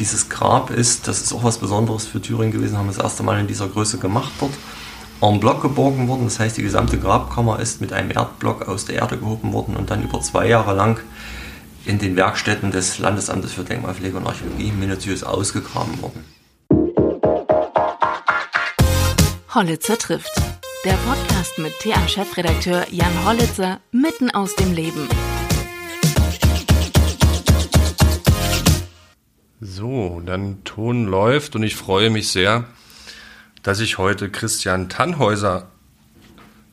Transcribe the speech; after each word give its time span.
dieses 0.00 0.28
Grab 0.28 0.70
ist, 0.70 1.06
das 1.06 1.20
ist 1.20 1.32
auch 1.32 1.44
was 1.44 1.58
Besonderes 1.58 2.06
für 2.06 2.20
Thüringen 2.20 2.52
gewesen, 2.52 2.76
haben 2.78 2.88
das 2.88 2.98
erste 2.98 3.22
Mal 3.22 3.38
in 3.38 3.46
dieser 3.46 3.68
Größe 3.68 3.98
gemacht 3.98 4.32
dort. 4.40 4.52
En 5.20 5.38
Block 5.38 5.60
geborgen 5.60 6.08
worden, 6.08 6.24
das 6.24 6.40
heißt 6.40 6.56
die 6.56 6.62
gesamte 6.62 6.98
Grabkammer 6.98 7.60
ist 7.60 7.82
mit 7.82 7.92
einem 7.92 8.10
Erdblock 8.10 8.66
aus 8.66 8.86
der 8.86 8.96
Erde 8.96 9.18
gehoben 9.18 9.52
worden 9.52 9.76
und 9.76 9.90
dann 9.90 10.02
über 10.02 10.20
zwei 10.22 10.48
Jahre 10.48 10.74
lang 10.74 10.98
in 11.84 11.98
den 11.98 12.16
Werkstätten 12.16 12.70
des 12.70 12.98
Landesamtes 12.98 13.52
für 13.52 13.62
Denkmalpflege 13.62 14.16
und 14.16 14.26
Archäologie 14.26 14.72
minutiös 14.72 15.22
ausgegraben 15.22 16.00
worden. 16.00 16.24
Hollitzer 19.54 19.98
trifft. 19.98 20.32
Der 20.86 20.94
Podcast 21.06 21.58
mit 21.58 21.78
TA-Chefredakteur 21.80 22.86
Jan 22.90 23.26
Hollitzer 23.26 23.80
mitten 23.92 24.30
aus 24.30 24.56
dem 24.56 24.72
Leben. 24.72 25.06
So, 29.62 30.22
dann 30.24 30.64
Ton 30.64 31.04
läuft 31.04 31.54
und 31.54 31.62
ich 31.62 31.76
freue 31.76 32.08
mich 32.08 32.28
sehr, 32.28 32.64
dass 33.62 33.80
ich 33.80 33.98
heute 33.98 34.30
Christian 34.30 34.88
Tannhäuser 34.88 35.68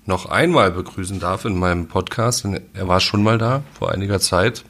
noch 0.05 0.27
einmal 0.27 0.71
begrüßen 0.71 1.19
darf 1.19 1.43
in 1.43 1.59
meinem 1.59 1.89
Podcast. 1.89 2.47
Er 2.73 2.87
war 2.87 3.01
schon 3.01 3.23
mal 3.23 3.37
da 3.37 3.63
vor 3.77 3.91
einiger 3.91 4.21
Zeit. 4.21 4.63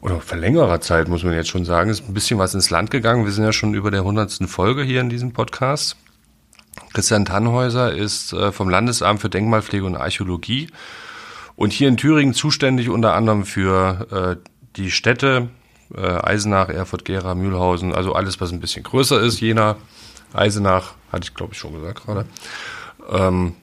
Oder 0.00 0.20
vor 0.20 0.36
längerer 0.36 0.80
Zeit, 0.80 1.06
muss 1.06 1.22
man 1.22 1.34
jetzt 1.34 1.50
schon 1.50 1.64
sagen. 1.64 1.88
Ist 1.88 2.08
ein 2.08 2.14
bisschen 2.14 2.40
was 2.40 2.52
ins 2.52 2.68
Land 2.68 2.90
gegangen. 2.90 3.24
Wir 3.24 3.32
sind 3.32 3.44
ja 3.44 3.52
schon 3.52 3.72
über 3.72 3.92
der 3.92 4.02
hundertsten 4.02 4.48
Folge 4.48 4.82
hier 4.82 5.02
in 5.02 5.10
diesem 5.10 5.32
Podcast. 5.32 5.96
Christian 6.94 7.26
Tannhäuser 7.26 7.94
ist 7.94 8.32
äh, 8.32 8.50
vom 8.50 8.68
Landesamt 8.68 9.20
für 9.20 9.30
Denkmalpflege 9.30 9.84
und 9.84 9.94
Archäologie 9.94 10.68
und 11.54 11.72
hier 11.72 11.86
in 11.86 11.96
Thüringen 11.96 12.34
zuständig 12.34 12.88
unter 12.88 13.14
anderem 13.14 13.44
für 13.44 14.40
äh, 14.42 14.48
die 14.74 14.90
Städte 14.90 15.48
äh, 15.94 16.00
Eisenach, 16.00 16.68
Erfurt, 16.68 17.04
Gera, 17.04 17.34
Mühlhausen, 17.34 17.94
also 17.94 18.12
alles, 18.12 18.40
was 18.40 18.52
ein 18.52 18.60
bisschen 18.60 18.82
größer 18.82 19.20
ist. 19.20 19.40
Jena, 19.40 19.76
Eisenach, 20.32 20.94
hatte 21.10 21.24
ich 21.24 21.34
glaube 21.34 21.52
ich 21.52 21.58
schon 21.58 21.74
gesagt 21.74 22.04
gerade. 22.04 22.26
Ähm, 23.10 23.54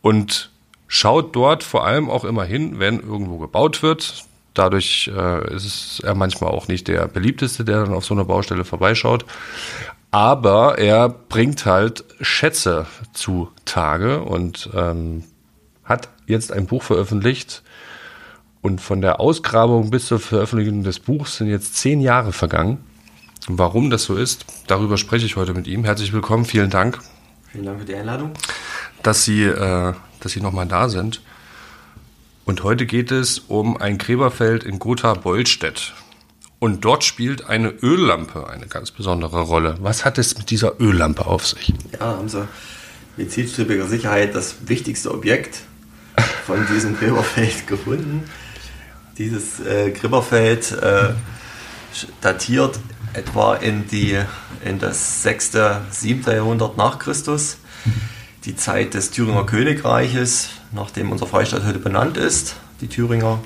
und 0.00 0.50
schaut 0.86 1.34
dort 1.36 1.62
vor 1.62 1.86
allem 1.86 2.10
auch 2.10 2.24
immer 2.24 2.44
hin, 2.44 2.78
wenn 2.78 3.00
irgendwo 3.00 3.38
gebaut 3.38 3.82
wird. 3.82 4.24
Dadurch 4.54 5.10
äh, 5.14 5.54
ist 5.54 6.00
er 6.00 6.14
manchmal 6.14 6.50
auch 6.50 6.66
nicht 6.66 6.88
der 6.88 7.06
beliebteste, 7.06 7.64
der 7.64 7.84
dann 7.84 7.94
auf 7.94 8.04
so 8.04 8.14
einer 8.14 8.24
Baustelle 8.24 8.64
vorbeischaut. 8.64 9.24
Aber 10.10 10.78
er 10.78 11.08
bringt 11.08 11.66
halt 11.66 12.04
Schätze 12.20 12.86
zu 13.12 13.52
Tage 13.66 14.22
und 14.22 14.70
ähm, 14.74 15.24
hat 15.84 16.08
jetzt 16.26 16.52
ein 16.52 16.66
Buch 16.66 16.82
veröffentlicht, 16.82 17.62
und 18.60 18.80
von 18.80 19.00
der 19.00 19.20
Ausgrabung 19.20 19.90
bis 19.90 20.06
zur 20.06 20.18
Veröffentlichung 20.18 20.82
des 20.82 20.98
Buchs 20.98 21.36
sind 21.36 21.48
jetzt 21.48 21.76
zehn 21.76 22.00
Jahre 22.00 22.32
vergangen. 22.32 22.78
Warum 23.46 23.90
das 23.90 24.04
so 24.04 24.16
ist, 24.16 24.44
darüber 24.66 24.98
spreche 24.98 25.26
ich 25.26 25.36
heute 25.36 25.54
mit 25.54 25.66
ihm. 25.66 25.84
Herzlich 25.84 26.12
willkommen, 26.12 26.44
vielen 26.44 26.70
Dank. 26.70 26.98
Vielen 27.50 27.64
Dank 27.64 27.80
für 27.80 27.86
die 27.86 27.94
Einladung. 27.94 28.32
Dass 29.02 29.24
Sie, 29.24 29.44
äh, 29.44 29.94
dass 30.20 30.32
Sie 30.32 30.40
nochmal 30.40 30.66
da 30.66 30.88
sind. 30.88 31.22
Und 32.44 32.62
heute 32.62 32.86
geht 32.86 33.10
es 33.10 33.38
um 33.38 33.76
ein 33.76 33.98
Gräberfeld 33.98 34.64
in 34.64 34.78
Gotha-Bollstedt. 34.78 35.94
Und 36.58 36.84
dort 36.84 37.04
spielt 37.04 37.46
eine 37.46 37.68
Öllampe 37.68 38.48
eine 38.48 38.66
ganz 38.66 38.90
besondere 38.90 39.42
Rolle. 39.42 39.76
Was 39.80 40.04
hat 40.04 40.18
es 40.18 40.36
mit 40.36 40.50
dieser 40.50 40.80
Öllampe 40.80 41.26
auf 41.26 41.46
sich? 41.46 41.72
Ja, 41.92 42.06
haben 42.06 42.28
Sie 42.28 42.48
mit 43.16 43.30
zielstrebiger 43.30 43.86
Sicherheit 43.86 44.34
das 44.34 44.68
wichtigste 44.68 45.12
Objekt 45.12 45.60
von 46.46 46.66
diesem 46.66 46.96
Gräberfeld 46.96 47.66
gefunden. 47.66 48.24
Dieses 49.18 49.58
äh, 49.58 49.90
Gripperfeld 49.90 50.70
äh, 50.80 51.10
datiert 52.20 52.78
etwa 53.14 53.56
in, 53.56 53.88
die, 53.88 54.16
in 54.64 54.78
das 54.78 55.24
6., 55.24 55.52
7. 55.90 56.22
Jahrhundert 56.32 56.76
nach 56.76 57.00
Christus, 57.00 57.56
die 58.44 58.54
Zeit 58.54 58.94
des 58.94 59.10
Thüringer 59.10 59.44
Königreiches, 59.44 60.50
nachdem 60.70 61.10
unser 61.10 61.26
Freistaat 61.26 61.64
heute 61.66 61.80
benannt 61.80 62.16
ist, 62.16 62.56
die 62.80 62.86
Thüringer. 62.86 63.40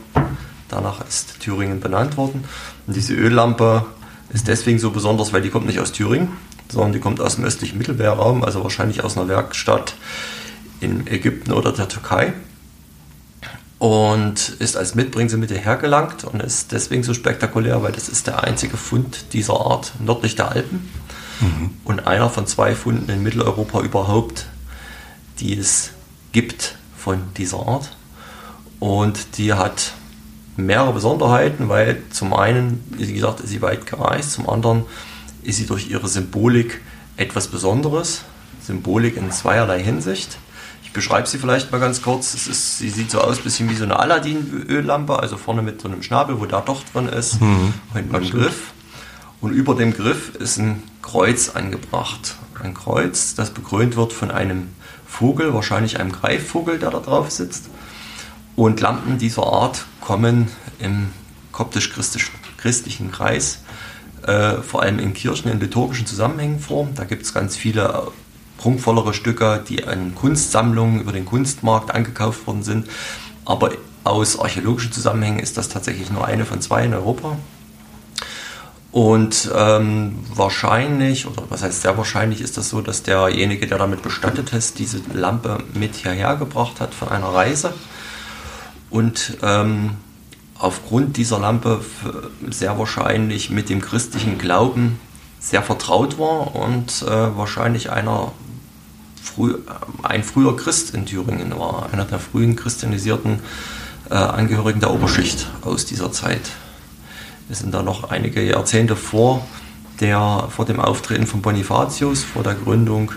Danach 0.69 1.07
ist 1.07 1.41
Thüringen 1.41 1.81
benannt 1.81 2.19
worden. 2.19 2.45
Und 2.87 2.95
diese 2.95 3.15
Öllampe 3.15 3.87
ist 4.31 4.49
deswegen 4.49 4.79
so 4.79 4.91
besonders, 4.91 5.33
weil 5.33 5.41
die 5.41 5.51
kommt 5.51 5.67
nicht 5.67 5.81
aus 5.81 5.93
Thüringen, 5.93 6.29
sondern 6.71 6.93
die 6.93 7.01
kommt 7.01 7.19
aus 7.19 7.37
dem 7.37 7.45
östlichen 7.45 7.79
Mittelmeerraum, 7.79 8.45
also 8.45 8.63
wahrscheinlich 8.63 9.03
aus 9.05 9.17
einer 9.17 9.29
Werkstatt 9.29 9.95
in 10.81 11.07
Ägypten 11.07 11.53
oder 11.53 11.73
der 11.73 11.89
Türkei 11.89 12.35
und 13.83 14.51
ist 14.61 14.77
als 14.77 14.95
Mitbringsel 14.95 15.41
mit 15.41 15.51
hierher 15.51 15.75
gelangt 15.75 16.23
und 16.23 16.41
ist 16.41 16.71
deswegen 16.71 17.03
so 17.03 17.15
spektakulär, 17.15 17.83
weil 17.83 17.91
das 17.91 18.09
ist 18.09 18.29
der 18.29 18.45
einzige 18.45 18.77
Fund 18.77 19.33
dieser 19.33 19.55
Art 19.55 19.91
nördlich 19.99 20.37
der 20.37 20.53
Alpen 20.53 20.89
mhm. 21.41 21.71
und 21.83 22.07
einer 22.07 22.31
von 22.31 22.47
zwei 22.47 22.77
Funden 22.77 23.11
in 23.11 23.25
Mitteleuropa 23.25 23.81
überhaupt, 23.81 24.47
die 25.41 25.59
es 25.59 25.91
gibt 26.31 26.77
von 26.97 27.23
dieser 27.37 27.67
Art. 27.67 27.97
Und 28.79 29.37
die 29.37 29.53
hat 29.53 29.95
mehrere 30.57 30.93
Besonderheiten, 30.93 31.69
weil 31.69 32.03
zum 32.13 32.35
einen, 32.35 32.85
wie 32.91 33.13
gesagt, 33.13 33.41
ist 33.41 33.51
sie 33.51 33.63
weit 33.63 33.87
gereist, 33.87 34.31
zum 34.31 34.49
anderen 34.49 34.85
ist 35.43 35.57
sie 35.57 35.67
durch 35.67 35.91
ihre 35.91 36.07
Symbolik 36.07 36.83
etwas 37.17 37.49
Besonderes. 37.49 38.23
Symbolik 38.65 39.17
in 39.17 39.33
zweierlei 39.33 39.83
Hinsicht. 39.83 40.39
Ich 40.93 40.95
beschreibe 40.95 41.27
sie 41.27 41.39
vielleicht 41.39 41.73
mal 41.73 41.79
ganz 41.79 42.03
kurz. 42.03 42.35
Es 42.35 42.47
ist, 42.47 42.77
sie 42.77 42.91
sieht 42.91 43.11
so 43.11 43.23
aus, 43.23 43.39
ein 43.39 43.45
bisschen 43.45 43.71
wie 43.71 43.75
so 43.75 43.85
eine 43.85 43.99
Aladdin-Öllampe, 43.99 45.19
also 45.19 45.39
vorne 45.39 45.63
mit 45.63 45.81
so 45.81 45.89
einem 45.89 46.03
Schnabel, 46.03 46.39
wo 46.39 46.45
der 46.45 46.61
Docht 46.61 46.95
drin 46.95 47.09
ist, 47.09 47.41
mhm. 47.41 47.73
hinten 47.95 48.15
ein 48.15 48.29
Griff. 48.29 48.75
Und 49.41 49.53
über 49.53 49.75
dem 49.75 49.95
Griff 49.95 50.35
ist 50.35 50.59
ein 50.59 50.83
Kreuz 51.01 51.49
angebracht. 51.49 52.37
Ein 52.63 52.75
Kreuz, 52.75 53.35
das 53.35 53.53
bekrönt 53.53 53.97
wird 53.97 54.13
von 54.13 54.31
einem 54.31 54.69
Vogel, 55.07 55.55
wahrscheinlich 55.55 55.99
einem 55.99 56.13
Greifvogel, 56.13 56.79
der 56.79 56.91
da 56.91 57.01
drauf 57.01 57.31
sitzt. 57.31 57.71
Und 58.55 58.79
Lampen 58.83 59.17
dieser 59.17 59.47
Art 59.47 59.87
kommen 60.03 60.49
im 60.79 61.09
koptisch-christlichen 61.53 63.11
Kreis, 63.11 63.63
äh, 64.27 64.57
vor 64.57 64.83
allem 64.83 64.99
in 64.99 65.15
Kirchen 65.15 65.51
in 65.51 65.59
liturgischen 65.59 66.05
Zusammenhängen 66.05 66.61
vor. 66.61 66.87
Da 66.95 67.05
gibt 67.05 67.23
es 67.23 67.33
ganz 67.33 67.57
viele 67.57 68.13
prunkvollere 68.63 69.13
Stücke, 69.13 69.63
die 69.69 69.85
an 69.85 70.15
Kunstsammlungen 70.15 71.01
über 71.01 71.13
den 71.13 71.27
Kunstmarkt 71.27 71.93
angekauft 71.93 72.47
worden 72.47 72.63
sind. 72.63 72.87
Aber 73.45 73.73
aus 74.05 74.39
archäologischen 74.39 74.93
Zusammenhängen 74.93 75.41
ist 75.41 75.57
das 75.57 75.69
tatsächlich 75.69 76.11
nur 76.11 76.25
eine 76.25 76.45
von 76.45 76.61
zwei 76.61 76.85
in 76.85 76.95
Europa. 76.95 77.37
Und 78.93 79.51
ähm, 79.57 80.19
wahrscheinlich, 80.35 81.27
oder 81.27 81.45
was 81.49 81.63
heißt 81.63 81.83
sehr 81.83 81.97
wahrscheinlich, 81.97 82.41
ist 82.41 82.57
das 82.57 82.69
so, 82.69 82.83
dass 82.83 83.03
derjenige, 83.03 83.67
der 83.67 83.79
damit 83.79 84.03
bestattet 84.03 84.53
ist, 84.53 84.79
diese 84.79 85.01
Lampe 85.13 85.59
mit 85.75 85.97
hierher 85.97 86.37
gebracht 86.37 86.81
hat 86.81 86.95
von 86.95 87.09
einer 87.09 87.29
Reise. 87.29 87.73
Und 88.91 89.39
ähm, 89.43 89.97
aufgrund 90.59 91.17
dieser 91.17 91.41
Lampe 91.41 91.81
sehr 92.49 92.79
wahrscheinlich 92.79 93.51
mit 93.51 93.71
dem 93.71 93.81
christlichen 93.81 94.39
Glauben 94.39 95.01
sehr 95.41 95.63
vertraut 95.63 96.19
war 96.19 96.55
und 96.55 97.03
äh, 97.03 97.37
wahrscheinlich 97.37 97.91
einer 97.91 98.33
früh, 99.23 99.55
ein 100.03 100.23
früher 100.23 100.57
Christ 100.57 100.95
in 100.95 101.07
Thüringen 101.07 101.59
war, 101.59 101.89
einer 101.93 102.05
der 102.05 102.19
frühen 102.19 102.57
christianisierten 102.57 103.41
äh, 104.11 104.15
Angehörigen 104.15 104.81
der 104.81 104.93
Oberschicht 104.93 105.49
aus 105.63 105.87
dieser 105.87 106.13
Zeit. 106.13 106.51
Wir 107.49 107.57
sind 107.57 107.73
da 107.73 107.83
noch 107.83 108.11
einige 108.11 108.43
Jahrzehnte 108.43 108.97
vor, 108.97 109.47
der, 110.01 110.49
vor 110.51 110.65
dem 110.65 110.81
Auftreten 110.81 111.27
von 111.27 111.43
Bonifatius, 111.43 112.25
vor 112.25 112.43
der 112.43 112.55
Gründung 112.55 113.13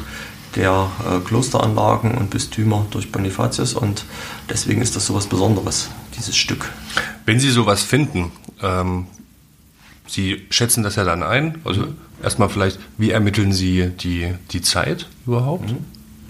der 0.55 0.89
äh, 1.05 1.19
Klosteranlagen 1.19 2.15
und 2.15 2.29
Bistümer 2.29 2.85
durch 2.91 3.11
Bonifatius 3.11 3.73
und 3.73 4.05
deswegen 4.49 4.81
ist 4.81 4.95
das 4.95 5.05
so 5.05 5.15
was 5.15 5.27
Besonderes, 5.27 5.89
dieses 6.17 6.37
Stück. 6.37 6.71
Wenn 7.25 7.39
Sie 7.39 7.49
sowas 7.49 7.83
finden, 7.83 8.31
ähm, 8.61 9.07
Sie 10.07 10.45
schätzen 10.49 10.83
das 10.83 10.95
ja 10.95 11.03
dann 11.03 11.23
ein, 11.23 11.59
also 11.65 11.81
mhm. 11.81 11.97
erstmal 12.23 12.49
vielleicht, 12.49 12.79
wie 12.97 13.11
ermitteln 13.11 13.51
Sie 13.53 13.89
die, 13.89 14.33
die 14.51 14.61
Zeit 14.61 15.07
überhaupt? 15.25 15.71
Mhm. 15.71 15.77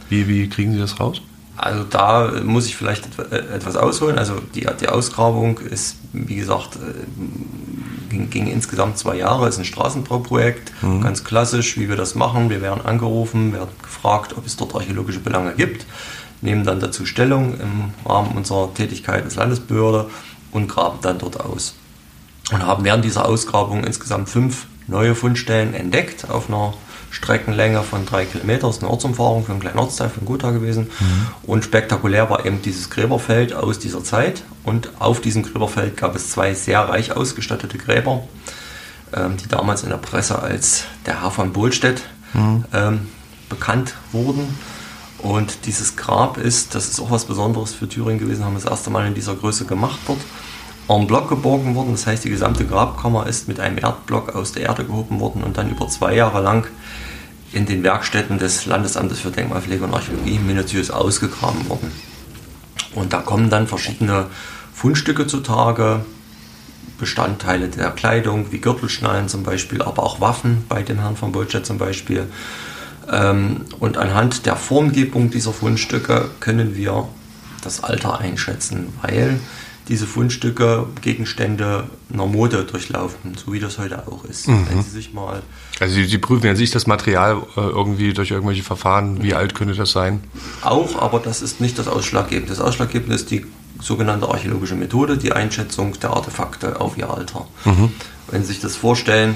Wie, 0.10 0.28
wie 0.28 0.50
kriegen 0.50 0.74
Sie 0.74 0.80
das 0.80 1.00
raus? 1.00 1.22
Also 1.58 1.84
da 1.84 2.32
muss 2.44 2.66
ich 2.66 2.76
vielleicht 2.76 3.08
äh, 3.32 3.38
etwas 3.56 3.78
ausholen. 3.78 4.18
Also 4.18 4.36
die, 4.54 4.68
die 4.80 4.90
Ausgrabung 4.90 5.60
ist, 5.60 5.98
wie 6.12 6.36
gesagt, 6.36 6.76
äh, 6.76 8.10
ging, 8.10 8.30
ging 8.30 8.48
insgesamt 8.48 8.98
zwei 8.98 9.16
Jahre, 9.16 9.48
ist 9.48 9.58
ein 9.58 9.66
Straßenbauprojekt, 9.66 10.72
mhm. 10.82 11.02
ganz 11.02 11.24
klassisch, 11.24 11.78
wie 11.78 11.88
wir 11.88 11.96
das 11.96 12.16
machen. 12.16 12.50
Wir 12.50 12.62
werden 12.62 12.86
angerufen, 12.86 13.54
werden 13.54 13.70
gefragt, 13.82 14.36
ob 14.38 14.46
es 14.46 14.58
dort 14.58 14.76
archäologische 14.76 15.20
Belange 15.20 15.54
gibt, 15.54 15.86
nehmen 16.42 16.66
dann 16.66 16.80
dazu 16.80 17.06
Stellung 17.06 17.54
im 17.60 18.10
Rahmen 18.10 18.32
unserer 18.36 18.74
Tätigkeit 18.74 19.24
als 19.24 19.36
Landesbehörde 19.36 20.10
und 20.52 20.68
graben 20.68 21.00
dann 21.02 21.20
dort 21.20 21.40
aus. 21.40 21.76
Und 22.52 22.66
haben 22.66 22.84
während 22.84 23.04
dieser 23.04 23.26
Ausgrabung 23.26 23.84
insgesamt 23.84 24.30
fünf 24.30 24.68
neue 24.88 25.16
Fundstellen 25.16 25.74
entdeckt 25.74 26.30
auf 26.30 26.48
einer 26.48 26.74
Streckenlänge 27.10 27.82
von 27.82 28.06
drei 28.06 28.26
Kilometern. 28.26 28.70
Das 28.70 28.78
ist 28.78 28.84
eine 28.84 28.92
Ortsumfahrung 28.92 29.46
für 29.46 29.52
einen 29.52 29.62
kleinen 29.62 29.80
Ortsteil 29.80 30.10
von 30.10 30.26
Gotha 30.26 30.52
gewesen. 30.52 30.92
Mhm. 31.00 31.28
Und 31.44 31.64
spektakulär 31.64 32.30
war 32.30 32.46
eben 32.46 32.62
dieses 32.62 32.90
Gräberfeld 32.90 33.54
aus 33.54 33.80
dieser 33.80 34.04
Zeit. 34.04 34.44
Und 34.64 34.90
auf 35.00 35.22
diesem 35.22 35.44
Gräberfeld 35.44 35.98
gab 35.98 36.16
es 36.16 36.30
zwei 36.30 36.54
sehr 36.54 36.82
reich 36.82 37.16
ausgestattete 37.16 37.78
Gräber 37.78 38.24
ähm, 39.16 39.38
die 39.38 39.48
damals 39.48 39.84
in 39.84 39.90
der 39.90 39.98
Presse 39.98 40.42
als 40.42 40.86
der 41.06 41.22
Herr 41.22 41.32
von 41.32 41.54
Bohlstedt 41.54 42.04
mhm. 42.34 42.66
ähm, 42.74 43.08
bekannt 43.50 43.96
wurden. 44.12 44.58
Und 45.20 45.66
dieses 45.66 45.96
Grab 45.96 46.38
ist, 46.38 46.76
das 46.76 46.90
ist 46.90 47.00
auch 47.00 47.10
was 47.10 47.26
Besonderes 47.26 47.74
für 47.74 47.88
Thüringen 47.88 48.20
gewesen, 48.20 48.44
haben 48.44 48.54
wir 48.54 48.62
das 48.62 48.70
erste 48.70 48.90
Mal 48.90 49.08
in 49.08 49.16
dieser 49.16 49.36
Größe 49.36 49.66
gemacht 49.66 50.00
dort. 50.08 50.20
En 50.88 51.08
bloc 51.08 51.30
geborgen 51.30 51.74
worden, 51.74 51.92
das 51.94 52.06
heißt, 52.06 52.24
die 52.26 52.30
gesamte 52.30 52.66
Grabkammer 52.66 53.26
ist 53.26 53.48
mit 53.48 53.60
einem 53.60 53.80
Erdblock 53.80 54.36
aus 54.36 54.52
der 54.52 54.64
Erde 54.64 54.86
gehoben 54.86 55.20
worden 55.20 55.44
und 55.44 55.58
dann 55.58 55.72
über 55.72 55.88
zwei 55.88 56.14
Jahre 56.14 56.42
lang 56.42 56.68
in 57.52 57.66
den 57.66 57.82
Werkstätten 57.84 58.38
des 58.38 58.66
Landesamtes 58.66 59.20
für 59.20 59.32
Denkmalpflege 59.32 59.84
und 59.84 59.94
Archäologie 59.94 60.38
minutiös 60.40 60.92
ausgegraben 60.92 61.68
worden. 61.70 61.92
Und 62.94 63.14
da 63.14 63.22
kommen 63.22 63.50
dann 63.50 63.68
verschiedene 63.68 64.28
Fundstücke 64.74 65.26
zutage, 65.26 66.06
Bestandteile 67.00 67.68
der 67.68 67.92
Kleidung, 67.92 68.52
wie 68.52 68.60
Gürtelschnallen 68.60 69.28
zum 69.28 69.44
Beispiel, 69.44 69.82
aber 69.82 70.04
auch 70.04 70.22
Waffen 70.22 70.66
bei 70.70 70.82
dem 70.84 71.00
Herrn 71.00 71.18
von 71.18 71.32
Bolcet 71.32 71.66
zum 71.66 71.78
Beispiel. 71.78 72.28
Ähm, 73.12 73.66
und 73.80 73.98
anhand 73.98 74.46
der 74.46 74.56
Formgebung 74.56 75.30
dieser 75.30 75.52
Fundstücke 75.52 76.30
können 76.40 76.76
wir 76.76 77.08
das 77.64 77.84
Alter 77.84 78.20
einschätzen, 78.20 78.94
weil 79.02 79.40
diese 79.88 80.08
Fundstücke 80.08 80.88
Gegenstände 81.02 81.86
einer 82.12 82.26
Mode 82.26 82.64
durchlaufen, 82.64 83.36
so 83.36 83.54
wie 83.54 83.60
das 83.60 83.78
heute 83.78 84.08
auch 84.08 84.26
ist. 84.26 84.48
Mhm. 84.48 84.68
Wenn 84.70 84.84
Sie 84.84 84.90
sich 84.90 85.14
mal 85.14 85.44
also 85.80 85.94
Sie, 85.94 86.06
Sie 86.06 86.18
prüfen 86.18 86.46
ja 86.46 86.56
sich 86.56 86.72
das 86.72 86.88
Material 86.88 87.42
äh, 87.56 87.60
irgendwie 87.60 88.14
durch 88.14 88.32
irgendwelche 88.32 88.64
Verfahren, 88.64 89.22
wie 89.22 89.34
alt 89.34 89.56
könnte 89.56 89.76
das 89.76 89.92
sein? 89.92 90.24
Auch, 90.62 91.02
aber 91.02 91.20
das 91.20 91.42
ist 91.42 91.62
nicht 91.62 91.78
das 91.78 91.88
Ausschlaggebende. 91.88 92.50
Das 92.50 92.62
Ausschlaggebende 92.62 93.16
ist 93.16 93.30
die 93.32 93.46
sogenannte 93.82 94.28
archäologische 94.28 94.76
Methode, 94.76 95.18
die 95.18 95.34
Einschätzung 95.34 96.00
der 96.00 96.12
Artefakte 96.12 96.80
auf 96.80 96.98
ihr 96.98 97.10
Alter. 97.10 97.46
Mhm. 97.66 97.92
Wenn 98.32 98.42
Sie 98.42 98.54
sich 98.54 98.62
das 98.62 98.76
vorstellen, 98.76 99.36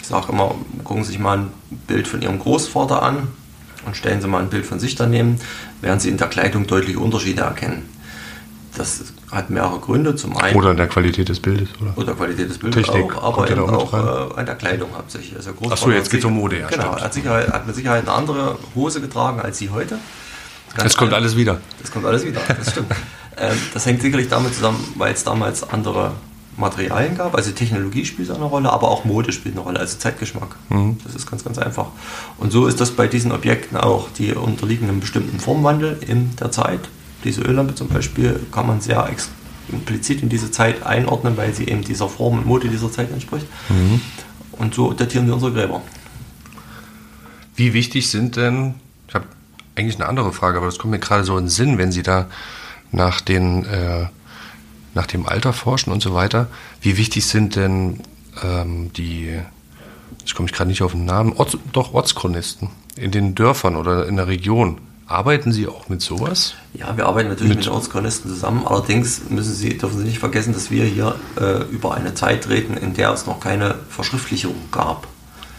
ich 0.00 0.08
sage 0.08 0.32
immer, 0.32 0.54
gucken 0.82 1.04
Sie 1.04 1.10
sich 1.10 1.18
mal 1.18 1.38
ein 1.38 1.48
Bild 1.86 2.08
von 2.08 2.22
Ihrem 2.22 2.38
Großvater 2.38 3.02
an 3.02 3.28
und 3.84 3.96
stellen 3.96 4.22
Sie 4.22 4.28
mal 4.28 4.40
ein 4.42 4.48
Bild 4.48 4.64
von 4.64 4.80
sich 4.80 4.94
daneben, 4.94 5.38
werden 5.82 6.00
Sie 6.00 6.08
in 6.08 6.16
der 6.16 6.28
Kleidung 6.28 6.66
deutliche 6.66 6.98
Unterschiede 6.98 7.42
erkennen. 7.42 7.95
Das 8.76 9.02
hat 9.30 9.50
mehrere 9.50 9.78
Gründe. 9.78 10.14
Zum 10.16 10.36
einen 10.36 10.56
oder 10.56 10.70
an 10.70 10.76
der 10.76 10.88
Qualität 10.88 11.28
des 11.28 11.40
Bildes 11.40 11.68
oder, 11.80 11.96
oder 11.96 12.14
Qualität 12.14 12.50
des 12.50 12.58
Bildes 12.58 12.84
Technik, 12.84 13.16
auch, 13.16 13.38
aber 13.38 13.50
eben 13.50 13.68
auch 13.68 13.92
äh, 13.92 14.38
an 14.38 14.46
der 14.46 14.54
Kleidung 14.54 14.90
hauptsächlich. 14.94 15.34
Also 15.36 15.52
Achso, 15.70 15.90
jetzt 15.90 16.10
geht 16.10 16.20
es 16.20 16.26
um 16.26 16.34
Mode, 16.34 16.60
ja. 16.60 16.66
Genau, 16.68 16.94
hat, 17.00 17.14
Sicherheit, 17.14 17.48
hat 17.48 17.66
mit 17.66 17.74
Sicherheit 17.74 18.02
eine 18.02 18.12
andere 18.12 18.58
Hose 18.74 19.00
getragen 19.00 19.40
als 19.40 19.58
Sie 19.58 19.70
heute. 19.70 19.98
Das, 20.74 20.84
das 20.84 20.96
kommt 20.96 21.14
alles 21.14 21.36
wieder. 21.36 21.60
Das 21.80 21.90
kommt 21.90 22.04
alles 22.04 22.24
wieder, 22.24 22.40
das 22.46 22.70
stimmt. 22.70 22.90
ähm, 23.38 23.56
das 23.72 23.86
hängt 23.86 24.02
sicherlich 24.02 24.28
damit 24.28 24.54
zusammen, 24.54 24.86
weil 24.96 25.14
es 25.14 25.24
damals 25.24 25.68
andere 25.68 26.12
Materialien 26.58 27.16
gab. 27.16 27.34
Also 27.34 27.50
Technologie 27.52 28.04
spielt 28.04 28.30
eine 28.30 28.44
Rolle, 28.44 28.70
aber 28.70 28.90
auch 28.90 29.04
Mode 29.04 29.32
spielt 29.32 29.54
eine 29.54 29.64
Rolle, 29.64 29.78
also 29.78 29.98
Zeitgeschmack. 29.98 30.56
Mhm. 30.68 30.98
Das 31.04 31.14
ist 31.14 31.30
ganz, 31.30 31.44
ganz 31.44 31.58
einfach. 31.58 31.86
Und 32.38 32.52
so 32.52 32.66
ist 32.66 32.80
das 32.80 32.90
bei 32.90 33.06
diesen 33.06 33.32
Objekten 33.32 33.76
auch. 33.76 34.08
Die 34.18 34.32
unterliegen 34.32 34.88
einem 34.88 35.00
bestimmten 35.00 35.38
Formwandel 35.38 35.98
in 36.06 36.34
der 36.36 36.50
Zeit 36.50 36.80
diese 37.26 37.42
Öllampe 37.42 37.74
zum 37.74 37.88
Beispiel 37.88 38.40
kann 38.52 38.66
man 38.66 38.80
sehr 38.80 39.08
implizit 39.68 40.22
in 40.22 40.28
diese 40.28 40.50
Zeit 40.50 40.84
einordnen, 40.84 41.36
weil 41.36 41.52
sie 41.52 41.68
eben 41.68 41.82
dieser 41.82 42.08
Form 42.08 42.38
und 42.38 42.46
Mode 42.46 42.68
dieser 42.68 42.90
Zeit 42.90 43.10
entspricht. 43.10 43.46
Mhm. 43.68 44.00
Und 44.52 44.74
so 44.74 44.92
datieren 44.92 45.26
wir 45.26 45.34
unsere 45.34 45.52
Gräber. 45.52 45.82
Wie 47.56 47.72
wichtig 47.72 48.08
sind 48.08 48.36
denn, 48.36 48.74
ich 49.08 49.14
habe 49.14 49.26
eigentlich 49.74 49.96
eine 49.96 50.08
andere 50.08 50.32
Frage, 50.32 50.58
aber 50.58 50.66
das 50.66 50.78
kommt 50.78 50.92
mir 50.92 50.98
gerade 50.98 51.24
so 51.24 51.36
in 51.36 51.44
den 51.44 51.50
Sinn, 51.50 51.78
wenn 51.78 51.92
Sie 51.92 52.02
da 52.02 52.26
nach, 52.92 53.20
den, 53.20 53.64
äh, 53.64 54.06
nach 54.94 55.06
dem 55.06 55.26
Alter 55.26 55.52
forschen 55.52 55.92
und 55.92 56.02
so 56.02 56.14
weiter, 56.14 56.48
wie 56.80 56.96
wichtig 56.96 57.26
sind 57.26 57.56
denn 57.56 58.00
ähm, 58.42 58.92
die, 58.92 59.38
ich 60.24 60.34
komme 60.34 60.48
gerade 60.48 60.70
nicht 60.70 60.82
auf 60.82 60.92
den 60.92 61.04
Namen, 61.04 61.32
Orts, 61.32 61.58
doch 61.72 61.92
Ortschronisten 61.92 62.70
in 62.96 63.10
den 63.10 63.34
Dörfern 63.34 63.76
oder 63.76 64.06
in 64.06 64.16
der 64.16 64.28
Region? 64.28 64.78
Arbeiten 65.08 65.52
Sie 65.52 65.68
auch 65.68 65.88
mit 65.88 66.02
sowas? 66.02 66.54
Ja, 66.74 66.96
wir 66.96 67.06
arbeiten 67.06 67.28
natürlich 67.28 67.50
mit, 67.54 67.64
mit 67.64 67.68
Ortschronisten 67.68 68.28
zusammen. 68.28 68.66
Allerdings 68.66 69.22
müssen 69.28 69.54
Sie, 69.54 69.78
dürfen 69.78 69.98
Sie 69.98 70.04
nicht 70.04 70.18
vergessen, 70.18 70.52
dass 70.52 70.70
wir 70.70 70.84
hier 70.84 71.14
äh, 71.40 71.62
über 71.70 71.94
eine 71.94 72.14
Zeit 72.14 72.48
reden, 72.48 72.76
in 72.76 72.94
der 72.94 73.12
es 73.12 73.24
noch 73.26 73.38
keine 73.38 73.76
Verschriftlichung 73.88 74.54
gab. 74.72 75.06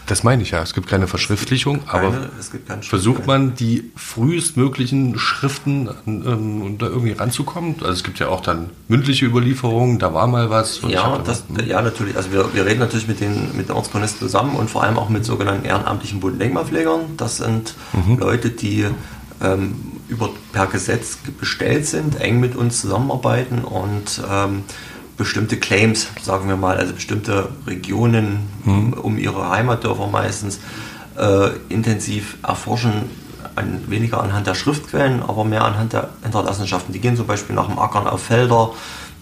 Das 0.08 0.22
meine 0.22 0.42
ich 0.42 0.52
ja. 0.52 0.62
Es 0.62 0.72
gibt 0.72 0.88
keine 0.88 1.06
Verschriftlichung, 1.06 1.84
keine, 1.86 2.06
aber 2.06 2.82
versucht 2.82 3.26
man 3.26 3.54
die 3.54 3.90
frühestmöglichen 3.94 5.18
Schriften 5.18 5.90
ähm, 6.06 6.76
da 6.78 6.86
irgendwie 6.86 7.12
ranzukommen? 7.12 7.76
Also 7.80 7.92
es 7.92 8.04
gibt 8.04 8.18
ja 8.18 8.28
auch 8.28 8.40
dann 8.40 8.70
mündliche 8.88 9.26
Überlieferungen, 9.26 9.98
da 9.98 10.14
war 10.14 10.26
mal 10.26 10.48
was. 10.48 10.80
Ja, 10.88 11.18
das, 11.18 11.44
ja, 11.66 11.82
natürlich. 11.82 12.16
Also 12.16 12.32
wir, 12.32 12.54
wir 12.54 12.64
reden 12.64 12.80
natürlich 12.80 13.06
mit 13.06 13.20
den, 13.20 13.54
mit 13.54 13.68
den 13.68 13.76
Ortschronisten 13.76 14.20
zusammen 14.20 14.56
und 14.56 14.70
vor 14.70 14.82
allem 14.82 14.98
auch 14.98 15.10
mit 15.10 15.26
sogenannten 15.26 15.66
ehrenamtlichen 15.66 16.20
Bodendenkmalpflegern. 16.20 17.16
Das 17.18 17.36
sind 17.36 17.74
mhm. 17.92 18.18
Leute, 18.18 18.48
die 18.48 18.86
ähm, 19.42 19.74
über, 20.08 20.30
per 20.52 20.66
Gesetz 20.66 21.18
bestellt 21.38 21.86
sind, 21.86 22.20
eng 22.20 22.40
mit 22.40 22.56
uns 22.56 22.80
zusammenarbeiten 22.80 23.64
und 23.64 24.22
ähm, 24.30 24.64
bestimmte 25.16 25.58
Claims, 25.58 26.08
sagen 26.22 26.48
wir 26.48 26.56
mal, 26.56 26.76
also 26.76 26.94
bestimmte 26.94 27.48
Regionen 27.66 28.48
mhm. 28.64 28.92
um 28.94 29.18
ihre 29.18 29.50
Heimatdörfer 29.50 30.06
meistens 30.06 30.60
äh, 31.18 31.50
intensiv 31.68 32.38
erforschen, 32.42 33.10
an, 33.56 33.82
weniger 33.88 34.22
anhand 34.22 34.46
der 34.46 34.54
Schriftquellen, 34.54 35.22
aber 35.22 35.44
mehr 35.44 35.64
anhand 35.64 35.92
der 35.92 36.10
Hinterlassenschaften. 36.22 36.92
Die 36.92 37.00
gehen 37.00 37.16
zum 37.16 37.26
Beispiel 37.26 37.56
nach 37.56 37.66
dem 37.66 37.78
Ackern 37.78 38.06
auf 38.06 38.22
Felder, 38.22 38.70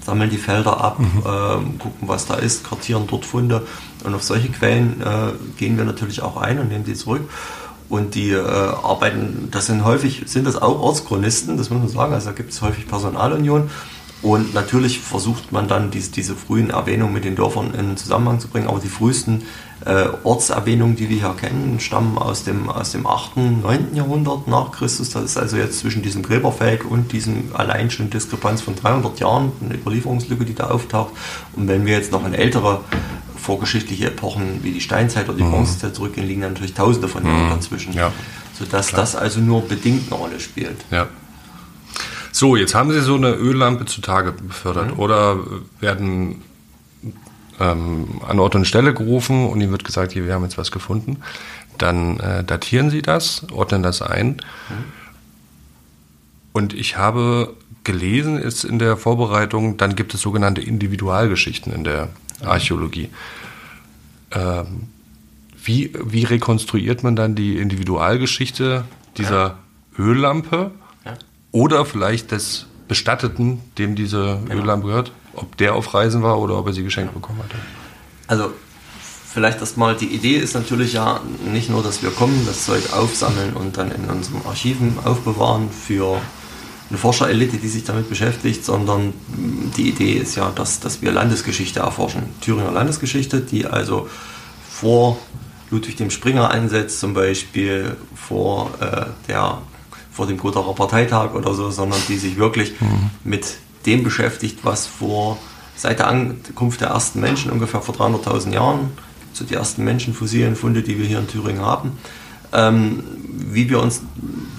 sammeln 0.04 0.30
die 0.30 0.36
Felder 0.36 0.80
ab, 0.80 0.98
mhm. 0.98 1.18
äh, 1.18 1.78
gucken, 1.78 2.08
was 2.08 2.26
da 2.26 2.34
ist, 2.34 2.68
kartieren 2.68 3.06
dort 3.06 3.24
Funde 3.24 3.66
und 4.04 4.14
auf 4.14 4.22
solche 4.22 4.48
Quellen 4.50 5.00
äh, 5.00 5.32
gehen 5.56 5.76
wir 5.78 5.84
natürlich 5.84 6.22
auch 6.22 6.36
ein 6.36 6.58
und 6.58 6.68
nehmen 6.68 6.84
die 6.84 6.94
zurück. 6.94 7.28
Und 7.88 8.14
die 8.14 8.30
äh, 8.30 8.40
arbeiten, 8.40 9.48
das 9.50 9.66
sind 9.66 9.84
häufig, 9.84 10.24
sind 10.26 10.46
das 10.46 10.60
auch 10.60 10.80
Ortschronisten, 10.80 11.56
das 11.56 11.70
muss 11.70 11.78
man 11.78 11.88
sagen, 11.88 12.14
also 12.14 12.26
da 12.26 12.32
gibt 12.32 12.52
es 12.52 12.62
häufig 12.62 12.88
Personalunion. 12.88 13.70
Und 14.22 14.54
natürlich 14.54 14.98
versucht 14.98 15.52
man 15.52 15.68
dann 15.68 15.90
diese, 15.90 16.10
diese 16.10 16.34
frühen 16.34 16.70
Erwähnungen 16.70 17.12
mit 17.12 17.24
den 17.24 17.36
Dörfern 17.36 17.74
in 17.74 17.96
Zusammenhang 17.96 18.40
zu 18.40 18.48
bringen, 18.48 18.66
aber 18.66 18.80
die 18.80 18.88
frühesten 18.88 19.42
äh, 19.84 20.06
Ortserwähnungen, 20.24 20.96
die 20.96 21.10
wir 21.10 21.18
hier 21.18 21.34
kennen, 21.38 21.78
stammen 21.80 22.16
aus 22.16 22.42
dem, 22.42 22.68
aus 22.70 22.92
dem 22.92 23.06
8., 23.06 23.36
9. 23.36 23.94
Jahrhundert 23.94 24.48
nach 24.48 24.72
Christus. 24.72 25.10
Das 25.10 25.22
ist 25.22 25.36
also 25.36 25.58
jetzt 25.58 25.78
zwischen 25.80 26.02
diesem 26.02 26.22
Gräberfeld 26.22 26.84
und 26.84 27.12
diesem 27.12 27.50
allein 27.54 27.90
schon 27.90 28.08
Diskrepanz 28.08 28.62
von 28.62 28.74
300 28.74 29.20
Jahren, 29.20 29.52
eine 29.62 29.74
Überlieferungslücke, 29.74 30.46
die 30.46 30.54
da 30.54 30.70
auftaucht. 30.70 31.12
Und 31.54 31.68
wenn 31.68 31.84
wir 31.84 31.92
jetzt 31.92 32.10
noch 32.10 32.26
in 32.26 32.32
ältere 32.32 32.80
vorgeschichtliche 33.46 34.08
Epochen 34.08 34.64
wie 34.64 34.72
die 34.72 34.80
Steinzeit 34.80 35.28
oder 35.28 35.38
die 35.38 35.44
mhm. 35.44 35.52
Bronzezeit 35.52 35.94
zurückgehen, 35.94 36.26
liegen 36.26 36.40
natürlich 36.40 36.74
tausende 36.74 37.08
von 37.08 37.24
Jahren 37.24 37.46
mhm. 37.46 37.50
dazwischen. 37.50 37.92
Ja. 37.92 38.12
Sodass 38.58 38.88
Klar. 38.88 39.02
das 39.02 39.14
also 39.14 39.40
nur 39.40 39.62
bedingt 39.62 40.10
eine 40.10 40.20
Rolle 40.20 40.40
spielt. 40.40 40.84
Ja. 40.90 41.06
So, 42.32 42.56
jetzt 42.56 42.74
haben 42.74 42.90
Sie 42.92 43.00
so 43.00 43.14
eine 43.14 43.32
Öllampe 43.32 43.86
zutage 43.86 44.32
befördert 44.32 44.94
mhm. 44.94 45.00
oder 45.00 45.38
werden 45.80 46.42
ähm, 47.60 48.20
an 48.26 48.38
Ort 48.40 48.56
und 48.56 48.66
Stelle 48.66 48.92
gerufen 48.92 49.48
und 49.48 49.60
Ihnen 49.60 49.70
wird 49.70 49.84
gesagt, 49.84 50.12
hier, 50.12 50.26
wir 50.26 50.34
haben 50.34 50.42
jetzt 50.42 50.58
was 50.58 50.70
gefunden. 50.70 51.18
Dann 51.78 52.18
äh, 52.18 52.42
datieren 52.44 52.90
Sie 52.90 53.00
das, 53.00 53.46
ordnen 53.52 53.82
das 53.82 54.02
ein. 54.02 54.28
Mhm. 54.28 54.84
Und 56.52 56.74
ich 56.74 56.96
habe 56.96 57.54
gelesen, 57.84 58.38
ist 58.38 58.64
in 58.64 58.78
der 58.78 58.96
Vorbereitung, 58.96 59.76
dann 59.76 59.94
gibt 59.94 60.12
es 60.14 60.20
sogenannte 60.20 60.60
Individualgeschichten 60.60 61.72
in 61.72 61.84
der 61.84 62.08
Archäologie. 62.44 63.08
Ähm, 64.30 64.88
wie, 65.62 65.92
wie 66.04 66.24
rekonstruiert 66.24 67.02
man 67.02 67.16
dann 67.16 67.34
die 67.34 67.58
Individualgeschichte 67.58 68.84
dieser 69.16 69.46
ja. 69.46 69.58
Öllampe 69.98 70.70
ja. 71.04 71.14
oder 71.50 71.84
vielleicht 71.84 72.30
des 72.30 72.66
Bestatteten, 72.88 73.60
dem 73.78 73.96
diese 73.96 74.40
genau. 74.46 74.62
Öllampe 74.62 74.86
gehört? 74.86 75.12
Ob 75.34 75.56
der 75.56 75.74
auf 75.74 75.92
Reisen 75.92 76.22
war 76.22 76.38
oder 76.38 76.56
ob 76.58 76.66
er 76.68 76.72
sie 76.72 76.84
geschenkt 76.84 77.12
ja. 77.12 77.18
bekommen 77.18 77.40
hatte? 77.40 77.56
Also 78.26 78.52
vielleicht 79.32 79.60
erstmal, 79.60 79.96
die 79.96 80.06
Idee 80.06 80.36
ist 80.36 80.54
natürlich 80.54 80.92
ja 80.92 81.20
nicht 81.52 81.68
nur, 81.68 81.82
dass 81.82 82.02
wir 82.02 82.10
kommen, 82.10 82.46
das 82.46 82.64
Zeug 82.64 82.92
aufsammeln 82.92 83.54
und 83.54 83.76
dann 83.76 83.90
in 83.90 84.04
unseren 84.04 84.46
Archiven 84.46 84.96
aufbewahren 85.04 85.68
für 85.70 86.20
eine 86.88 86.98
Forscherelite, 86.98 87.56
die 87.56 87.68
sich 87.68 87.84
damit 87.84 88.08
beschäftigt, 88.08 88.64
sondern 88.64 89.12
die 89.76 89.88
Idee 89.88 90.12
ist 90.12 90.36
ja, 90.36 90.50
dass, 90.54 90.80
dass 90.80 91.02
wir 91.02 91.10
Landesgeschichte 91.12 91.80
erforschen. 91.80 92.22
Thüringer 92.40 92.70
Landesgeschichte, 92.70 93.40
die 93.40 93.66
also 93.66 94.08
vor 94.68 95.18
Ludwig 95.70 95.96
dem 95.96 96.10
Springer 96.10 96.50
ansetzt, 96.50 97.00
zum 97.00 97.14
Beispiel 97.14 97.96
vor, 98.14 98.70
äh, 98.80 99.06
der, 99.28 99.58
vor 100.12 100.26
dem 100.26 100.36
Gotherer 100.36 100.74
Parteitag 100.74 101.34
oder 101.34 101.54
so, 101.54 101.70
sondern 101.70 101.98
die 102.08 102.16
sich 102.16 102.36
wirklich 102.36 102.80
mhm. 102.80 103.10
mit 103.24 103.56
dem 103.84 104.04
beschäftigt, 104.04 104.60
was 104.62 104.86
vor 104.86 105.38
seit 105.76 105.98
der 105.98 106.08
Ankunft 106.08 106.80
der 106.80 106.88
ersten 106.88 107.20
Menschen, 107.20 107.50
ungefähr 107.50 107.82
vor 107.82 107.94
300.000 107.94 108.52
Jahren, 108.52 108.90
so 109.32 109.44
die 109.44 109.54
ersten 109.54 109.84
Menschenfossilienfunde, 109.84 110.82
die 110.82 110.98
wir 110.98 111.06
hier 111.06 111.18
in 111.18 111.28
Thüringen 111.28 111.60
haben, 111.60 111.98
ähm, 112.52 113.02
wie 113.28 113.68
wir 113.68 113.80
uns, 113.80 114.02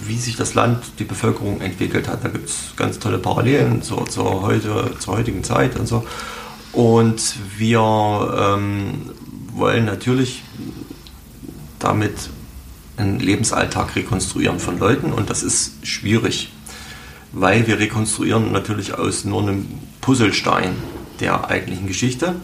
wie 0.05 0.17
sich 0.17 0.35
das 0.35 0.53
Land, 0.53 0.83
die 0.99 1.03
Bevölkerung 1.03 1.61
entwickelt 1.61 2.07
hat. 2.07 2.23
Da 2.23 2.29
gibt 2.29 2.49
es 2.49 2.73
ganz 2.75 2.99
tolle 2.99 3.17
Parallelen 3.17 3.81
zur, 3.81 4.05
zur, 4.07 4.41
heute, 4.41 4.91
zur 4.99 5.17
heutigen 5.17 5.43
Zeit 5.43 5.77
und 5.79 5.87
so. 5.87 6.05
Und 6.73 7.35
wir 7.57 7.79
ähm, 8.39 9.11
wollen 9.53 9.85
natürlich 9.85 10.43
damit 11.79 12.13
einen 12.97 13.19
Lebensalltag 13.19 13.95
rekonstruieren 13.95 14.59
von 14.59 14.79
Leuten 14.79 15.13
und 15.13 15.29
das 15.29 15.43
ist 15.43 15.85
schwierig, 15.85 16.51
weil 17.31 17.67
wir 17.67 17.79
rekonstruieren 17.79 18.51
natürlich 18.51 18.95
aus 18.95 19.23
nur 19.23 19.41
einem 19.41 19.67
Puzzlestein 20.01 20.75
der 21.19 21.49
eigentlichen 21.49 21.87
Geschichte. 21.87 22.35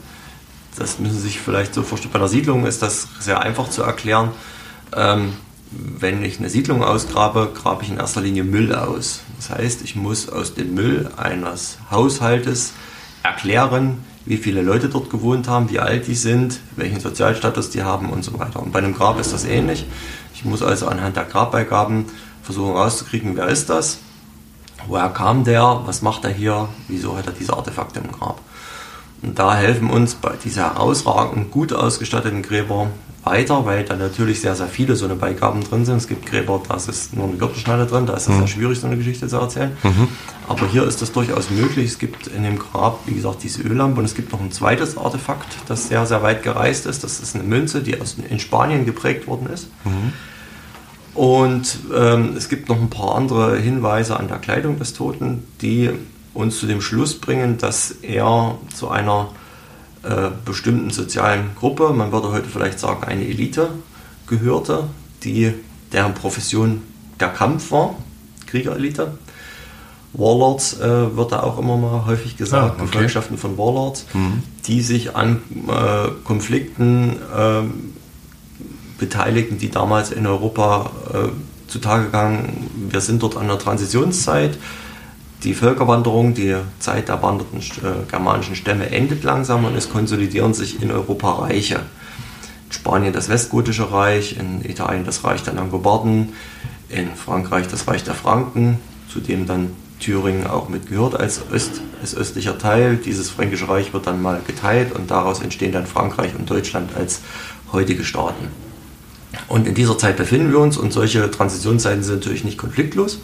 Das 0.77 0.99
müssen 0.99 1.15
Sie 1.15 1.21
sich 1.21 1.39
vielleicht 1.39 1.73
so 1.73 1.83
vorstellen. 1.83 2.13
Bei 2.13 2.19
der 2.19 2.27
Siedlung 2.27 2.65
ist 2.65 2.81
das 2.81 3.07
sehr 3.19 3.41
einfach 3.41 3.69
zu 3.69 3.83
erklären. 3.83 4.31
Ähm, 4.95 5.33
wenn 5.99 6.23
ich 6.23 6.39
eine 6.39 6.49
Siedlung 6.49 6.83
ausgrabe, 6.83 7.51
grabe 7.53 7.83
ich 7.83 7.89
in 7.89 7.97
erster 7.97 8.21
Linie 8.21 8.43
Müll 8.43 8.73
aus. 8.73 9.21
Das 9.37 9.49
heißt, 9.49 9.81
ich 9.83 9.95
muss 9.95 10.29
aus 10.29 10.53
dem 10.53 10.73
Müll 10.73 11.09
eines 11.17 11.77
Haushaltes 11.89 12.73
erklären, 13.23 13.97
wie 14.25 14.37
viele 14.37 14.61
Leute 14.61 14.89
dort 14.89 15.09
gewohnt 15.09 15.47
haben, 15.47 15.69
wie 15.69 15.79
alt 15.79 16.07
die 16.07 16.15
sind, 16.15 16.59
welchen 16.75 16.99
Sozialstatus 16.99 17.69
die 17.69 17.83
haben 17.83 18.09
und 18.09 18.23
so 18.23 18.37
weiter. 18.39 18.61
Und 18.61 18.71
bei 18.71 18.79
einem 18.79 18.93
Grab 18.93 19.19
ist 19.19 19.33
das 19.33 19.45
ähnlich. 19.45 19.85
Ich 20.33 20.45
muss 20.45 20.61
also 20.61 20.87
anhand 20.87 21.17
der 21.17 21.25
Grabbeigaben 21.25 22.05
versuchen 22.41 22.73
herauszukriegen, 22.73 23.35
wer 23.35 23.47
ist 23.47 23.69
das, 23.69 23.99
woher 24.87 25.09
kam 25.09 25.43
der, 25.43 25.81
was 25.85 26.01
macht 26.01 26.23
er 26.25 26.31
hier, 26.31 26.69
wieso 26.87 27.17
hat 27.17 27.27
er 27.27 27.33
diese 27.33 27.53
Artefakte 27.53 27.99
im 27.99 28.11
Grab. 28.11 28.41
Und 29.21 29.39
da 29.39 29.55
helfen 29.55 29.89
uns 29.89 30.15
bei 30.15 30.33
dieser 30.43 30.75
herausragend 30.75 31.51
gut 31.51 31.71
ausgestatteten 31.71 32.41
Gräber 32.41 32.87
weiter, 33.23 33.65
weil 33.65 33.83
da 33.83 33.95
natürlich 33.95 34.41
sehr, 34.41 34.55
sehr 34.55 34.67
viele 34.67 34.95
so 34.95 35.05
eine 35.05 35.15
Beigaben 35.15 35.63
drin 35.63 35.85
sind. 35.85 35.97
Es 35.97 36.07
gibt 36.07 36.25
Gräber, 36.25 36.61
da 36.67 36.75
ist 36.75 37.15
nur 37.15 37.27
eine 37.27 37.37
Gürtelschnalle 37.37 37.85
drin, 37.85 38.05
da 38.05 38.13
ist 38.13 38.23
es 38.23 38.29
mhm. 38.29 38.39
sehr 38.39 38.47
schwierig, 38.47 38.79
so 38.79 38.87
eine 38.87 38.97
Geschichte 38.97 39.27
zu 39.27 39.37
erzählen. 39.37 39.71
Mhm. 39.83 40.07
Aber 40.47 40.67
hier 40.67 40.83
ist 40.83 41.01
das 41.01 41.11
durchaus 41.11 41.49
möglich. 41.49 41.91
Es 41.91 41.99
gibt 41.99 42.27
in 42.27 42.43
dem 42.43 42.59
Grab, 42.59 42.99
wie 43.05 43.13
gesagt, 43.13 43.43
diese 43.43 43.61
Öllampe 43.61 43.99
und 43.99 44.05
es 44.05 44.15
gibt 44.15 44.31
noch 44.31 44.41
ein 44.41 44.51
zweites 44.51 44.97
Artefakt, 44.97 45.55
das 45.67 45.87
sehr, 45.87 46.05
sehr 46.05 46.21
weit 46.21 46.43
gereist 46.43 46.85
ist. 46.85 47.03
Das 47.03 47.19
ist 47.19 47.35
eine 47.35 47.43
Münze, 47.43 47.81
die 47.81 47.99
aus, 47.99 48.17
in 48.29 48.39
Spanien 48.39 48.85
geprägt 48.85 49.27
worden 49.27 49.47
ist. 49.47 49.67
Mhm. 49.85 50.13
Und 51.13 51.79
ähm, 51.95 52.33
es 52.35 52.49
gibt 52.49 52.69
noch 52.69 52.79
ein 52.79 52.89
paar 52.89 53.15
andere 53.15 53.57
Hinweise 53.57 54.17
an 54.17 54.27
der 54.27 54.37
Kleidung 54.37 54.79
des 54.79 54.93
Toten, 54.93 55.43
die 55.61 55.91
uns 56.33 56.59
zu 56.59 56.65
dem 56.65 56.81
Schluss 56.81 57.19
bringen, 57.19 57.57
dass 57.57 57.91
er 58.01 58.57
zu 58.73 58.89
einer 58.89 59.29
äh, 60.03 60.29
bestimmten 60.45 60.89
sozialen 60.89 61.55
Gruppe, 61.55 61.93
man 61.93 62.11
würde 62.11 62.31
heute 62.31 62.49
vielleicht 62.49 62.79
sagen 62.79 63.03
eine 63.03 63.25
Elite, 63.25 63.69
gehörte, 64.27 64.85
die 65.23 65.53
deren 65.91 66.13
Profession 66.13 66.81
der 67.19 67.29
Kampf 67.29 67.71
war, 67.71 67.95
Kriegerelite. 68.47 69.17
Warlords 70.13 70.79
äh, 70.79 71.15
wird 71.15 71.31
da 71.31 71.41
auch 71.41 71.57
immer 71.57 71.75
mal 71.77 72.05
häufig 72.05 72.37
gesagt, 72.37 72.71
ah, 72.71 72.73
okay. 72.73 72.91
Gefolgschaften 72.91 73.37
von 73.37 73.57
Warlords, 73.57 74.05
mhm. 74.13 74.43
die 74.67 74.81
sich 74.81 75.15
an 75.15 75.41
äh, 75.67 76.09
Konflikten 76.23 77.15
ähm, 77.35 77.93
beteiligen, 78.99 79.57
die 79.57 79.71
damals 79.71 80.11
in 80.11 80.27
Europa 80.27 80.91
äh, 81.13 81.17
zutage 81.67 82.05
gegangen. 82.05 82.69
Wir 82.89 83.01
sind 83.01 83.23
dort 83.23 83.37
an 83.37 83.47
der 83.47 83.57
Transitionszeit 83.57 84.57
die 85.43 85.53
Völkerwanderung, 85.53 86.33
die 86.33 86.55
Zeit 86.79 87.09
der 87.09 87.21
wandernden 87.21 87.59
äh, 87.59 88.09
germanischen 88.09 88.55
Stämme 88.55 88.89
endet 88.89 89.23
langsam 89.23 89.65
und 89.65 89.75
es 89.75 89.89
konsolidieren 89.89 90.53
sich 90.53 90.81
in 90.81 90.91
Europa 90.91 91.31
Reiche. 91.31 91.75
In 91.75 92.71
Spanien 92.71 93.13
das 93.13 93.29
Westgotische 93.29 93.91
Reich, 93.91 94.37
in 94.37 94.63
Italien 94.63 95.05
das 95.05 95.23
Reich 95.23 95.43
der 95.43 95.53
Langobarden, 95.53 96.33
in 96.89 97.13
Frankreich 97.15 97.67
das 97.67 97.87
Reich 97.87 98.03
der 98.03 98.13
Franken, 98.13 98.79
zu 99.11 99.19
dem 99.19 99.45
dann 99.45 99.71
Thüringen 99.99 100.47
auch 100.47 100.69
mitgehört 100.69 101.19
als, 101.19 101.41
Öst, 101.51 101.81
als 102.01 102.15
östlicher 102.15 102.57
Teil. 102.57 102.97
Dieses 102.97 103.29
Fränkische 103.29 103.69
Reich 103.69 103.93
wird 103.93 104.07
dann 104.07 104.21
mal 104.21 104.41
geteilt 104.45 104.91
und 104.93 105.11
daraus 105.11 105.41
entstehen 105.41 105.71
dann 105.71 105.85
Frankreich 105.85 106.35
und 106.37 106.49
Deutschland 106.49 106.95
als 106.95 107.21
heutige 107.71 108.03
Staaten. 108.03 108.47
Und 109.47 109.67
in 109.67 109.73
dieser 109.73 109.97
Zeit 109.97 110.17
befinden 110.17 110.51
wir 110.51 110.59
uns 110.59 110.77
und 110.77 110.93
solche 110.93 111.29
Transitionszeiten 111.31 112.03
sind 112.03 112.15
natürlich 112.15 112.43
nicht 112.43 112.57
konfliktlos. 112.57 113.19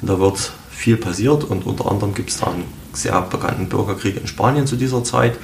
Und 0.00 0.08
da 0.08 0.18
wird 0.18 0.52
viel 0.80 0.96
passiert 0.96 1.44
und 1.44 1.66
unter 1.66 1.90
anderem 1.90 2.14
gibt 2.14 2.30
es 2.30 2.38
da 2.38 2.46
einen 2.46 2.64
sehr 2.94 3.20
bekannten 3.20 3.68
Bürgerkrieg 3.68 4.16
in 4.16 4.26
Spanien 4.26 4.66
zu 4.66 4.76
dieser 4.76 5.04
Zeit. 5.04 5.36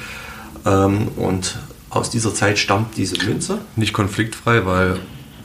Ähm, 0.64 1.08
und 1.16 1.58
aus 1.90 2.08
dieser 2.08 2.34
Zeit 2.34 2.58
stammt 2.58 2.96
diese 2.96 3.22
Münze. 3.22 3.58
Nicht 3.76 3.92
konfliktfrei, 3.92 4.64
weil 4.64 4.98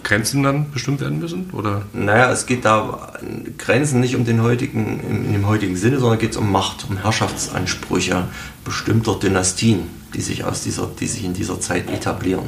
Grenzen 0.03 0.43
dann 0.43 0.71
bestimmt 0.71 1.01
werden 1.01 1.19
müssen? 1.19 1.49
Oder? 1.51 1.83
Naja, 1.91 2.31
es 2.31 2.45
geht 2.45 2.63
da 2.63 3.13
Grenzen 3.57 3.99
nicht 3.99 4.15
um 4.15 4.23
den 4.23 4.41
heutigen, 4.41 5.01
in 5.25 5.33
dem 5.33 5.45
heutigen 5.45 5.75
Sinne, 5.75 5.99
sondern 5.99 6.19
geht 6.19 6.31
es 6.31 6.37
um 6.37 6.49
Macht, 6.49 6.85
um 6.89 6.97
Herrschaftsansprüche 6.97 8.23
bestimmter 8.63 9.15
Dynastien, 9.15 9.87
die 10.15 10.21
sich, 10.21 10.45
aus 10.45 10.63
dieser, 10.63 10.87
die 10.87 11.07
sich 11.07 11.25
in 11.25 11.33
dieser 11.33 11.59
Zeit 11.59 11.91
etablieren. 11.91 12.47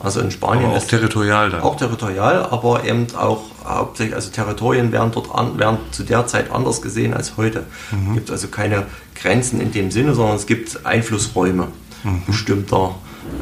Also 0.00 0.20
in 0.20 0.30
Spanien 0.30 0.66
aber 0.66 0.76
auch 0.76 0.84
territorial 0.84 1.50
dann. 1.50 1.62
Auch 1.62 1.76
territorial, 1.76 2.46
aber 2.50 2.84
eben 2.84 3.06
auch 3.16 3.42
hauptsächlich, 3.64 4.14
also 4.14 4.30
Territorien 4.30 4.92
werden 4.92 5.10
dort 5.12 5.34
an, 5.34 5.58
werden 5.58 5.78
zu 5.90 6.02
der 6.02 6.26
Zeit 6.26 6.50
anders 6.50 6.82
gesehen 6.82 7.14
als 7.14 7.36
heute. 7.36 7.64
Mhm. 7.90 8.08
Es 8.10 8.14
gibt 8.14 8.30
also 8.30 8.48
keine 8.48 8.86
Grenzen 9.14 9.60
in 9.60 9.72
dem 9.72 9.90
Sinne, 9.90 10.14
sondern 10.14 10.36
es 10.36 10.46
gibt 10.46 10.84
Einflussräume 10.84 11.68
mhm. 12.04 12.22
bestimmter 12.26 12.94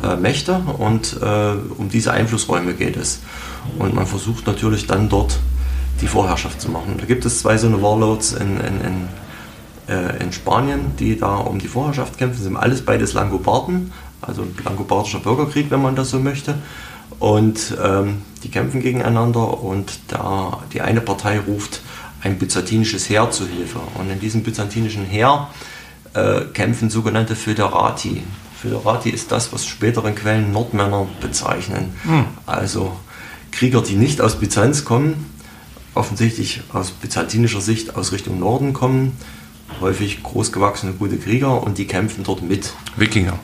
äh, 0.02 0.16
Mächte 0.16 0.62
und 0.78 1.18
äh, 1.20 1.52
um 1.76 1.88
diese 1.88 2.12
Einflussräume 2.12 2.75
geht 2.75 2.96
es. 2.96 3.20
Und 3.78 3.94
man 3.94 4.06
versucht 4.06 4.46
natürlich 4.46 4.87
dann 4.87 5.08
dort 5.08 5.38
die 6.00 6.06
Vorherrschaft 6.06 6.61
zu 6.61 6.70
machen. 6.70 6.96
Da 6.99 7.06
gibt 7.06 7.25
es 7.25 7.40
zwei 7.40 7.58
so 7.58 7.66
eine 7.66 7.82
Warlords 7.82 8.32
in, 8.32 8.61
in, 8.61 8.80
in 8.80 9.08
äh, 9.88 10.23
in 10.23 10.32
Spanien, 10.32 10.96
die 10.99 11.18
da 11.18 11.37
um 11.37 11.58
die 11.58 11.68
Vorherrschaft 11.68 12.16
kämpfen, 12.16 12.42
sind 12.42 12.56
alles 12.56 12.82
beides 12.82 13.12
Langobarden, 13.12 13.92
also 14.26 14.43
ein 14.43 14.54
langobardischer 14.64 15.21
Bürgerkrieg, 15.21 15.71
wenn 15.71 15.83
man 15.83 15.97
das 15.97 16.11
so 16.11 16.19
möchte. 16.19 16.57
Und 17.19 17.76
ähm, 17.83 18.23
die 18.43 18.50
kämpfen 18.50 18.81
gegeneinander 18.81 19.62
und 19.62 19.99
da 20.09 20.62
die 20.73 20.81
eine 20.81 21.00
Partei 21.00 21.38
ruft 21.38 21.81
ein 22.23 22.38
byzantinisches 22.38 23.09
Heer 23.09 23.31
zu 23.31 23.47
Hilfe. 23.47 23.81
Und 23.99 24.11
in 24.11 24.19
diesem 24.19 24.43
byzantinischen 24.43 25.04
Heer 25.04 25.49
äh, 26.14 26.43
kämpfen 26.52 26.90
sogenannte 26.90 27.37
Föderati. 27.37 28.23
Föderati 28.61 29.11
ist 29.11 29.31
das, 29.31 29.52
was 29.52 29.66
späteren 29.66 30.14
Quellen 30.14 30.52
Nordmänner 30.52 31.07
bezeichnen. 31.21 31.95
Hm. 32.04 32.25
Also 32.47 32.97
Krieger, 33.52 33.83
die 33.83 33.97
nicht 33.97 34.21
aus 34.21 34.38
Byzanz 34.38 34.85
kommen, 34.85 35.31
offensichtlich 35.95 36.62
aus 36.73 36.90
byzantinischer 36.90 37.61
Sicht 37.61 37.95
aus 37.95 38.12
Richtung 38.12 38.38
Norden 38.40 38.73
kommen, 38.73 39.12
häufig 39.81 40.23
großgewachsene, 40.23 40.95
gute 40.95 41.19
Krieger 41.19 41.62
und 41.62 41.78
die 41.78 41.87
kämpfen 41.87 42.25
dort 42.25 42.43
mit. 42.43 42.73
Wikinger. 42.97 43.38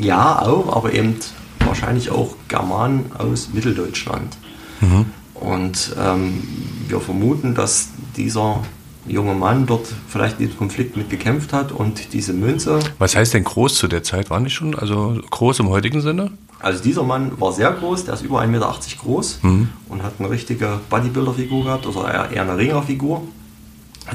Ja, 0.00 0.42
auch, 0.42 0.74
aber 0.76 0.92
eben 0.92 1.16
wahrscheinlich 1.60 2.10
auch 2.10 2.36
Germanen 2.48 3.10
aus 3.18 3.50
Mitteldeutschland. 3.52 4.36
Mhm. 4.80 5.06
Und 5.34 5.94
ähm, 5.98 6.42
wir 6.88 7.00
vermuten, 7.00 7.54
dass 7.54 7.88
dieser 8.16 8.62
junge 9.06 9.34
Mann 9.34 9.66
dort 9.66 9.86
vielleicht 10.08 10.40
in 10.40 10.46
diesem 10.46 10.58
Konflikt 10.58 10.96
mitgekämpft 10.96 11.52
hat 11.52 11.72
und 11.72 12.12
diese 12.12 12.32
Münze. 12.32 12.78
Was 12.98 13.14
heißt 13.14 13.34
denn 13.34 13.44
groß 13.44 13.74
zu 13.74 13.88
der 13.88 14.02
Zeit? 14.02 14.30
War 14.30 14.40
nicht 14.40 14.54
schon? 14.54 14.74
Also 14.74 15.20
groß 15.30 15.60
im 15.60 15.68
heutigen 15.68 16.00
Sinne? 16.00 16.30
Also 16.58 16.82
dieser 16.82 17.02
Mann 17.02 17.38
war 17.38 17.52
sehr 17.52 17.70
groß, 17.70 18.06
der 18.06 18.14
ist 18.14 18.22
über 18.22 18.40
1,80 18.40 18.46
Meter 18.46 18.74
groß 19.02 19.40
mhm. 19.42 19.68
und 19.88 20.02
hat 20.02 20.14
eine 20.18 20.30
richtige 20.30 20.80
Bodybuilder-Figur 20.88 21.64
gehabt, 21.64 21.86
oder 21.86 22.30
eher 22.30 22.42
eine 22.42 22.56
Ringerfigur. 22.56 23.22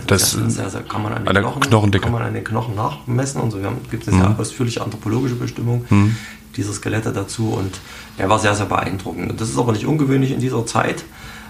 Das, 0.08 0.32
das 0.32 0.54
sehr, 0.54 0.70
sehr, 0.70 0.82
kann, 0.84 1.04
man 1.04 1.14
an 1.14 1.26
den 1.26 1.36
Knochen, 1.36 1.92
kann 1.92 2.12
man 2.12 2.22
an 2.22 2.34
den 2.34 2.44
Knochen 2.44 2.76
nachmessen 2.76 3.42
und 3.42 3.52
so. 3.52 3.62
Wir 3.62 3.74
gibt 3.90 4.04
es 4.04 4.14
eine 4.14 4.24
mhm. 4.24 4.28
sehr 4.30 4.40
ausführliche 4.40 4.82
anthropologische 4.82 5.36
Bestimmung 5.36 5.86
mhm. 5.90 6.16
dieser 6.56 6.72
Skelette 6.72 7.12
dazu 7.12 7.50
und 7.50 7.80
er 8.18 8.30
war 8.30 8.40
sehr, 8.40 8.56
sehr 8.56 8.68
beeindruckend. 8.68 9.40
Das 9.40 9.50
ist 9.50 9.58
aber 9.58 9.74
nicht 9.74 9.86
ungewöhnlich 9.86 10.32
in 10.32 10.40
dieser 10.40 10.66
Zeit, 10.66 11.04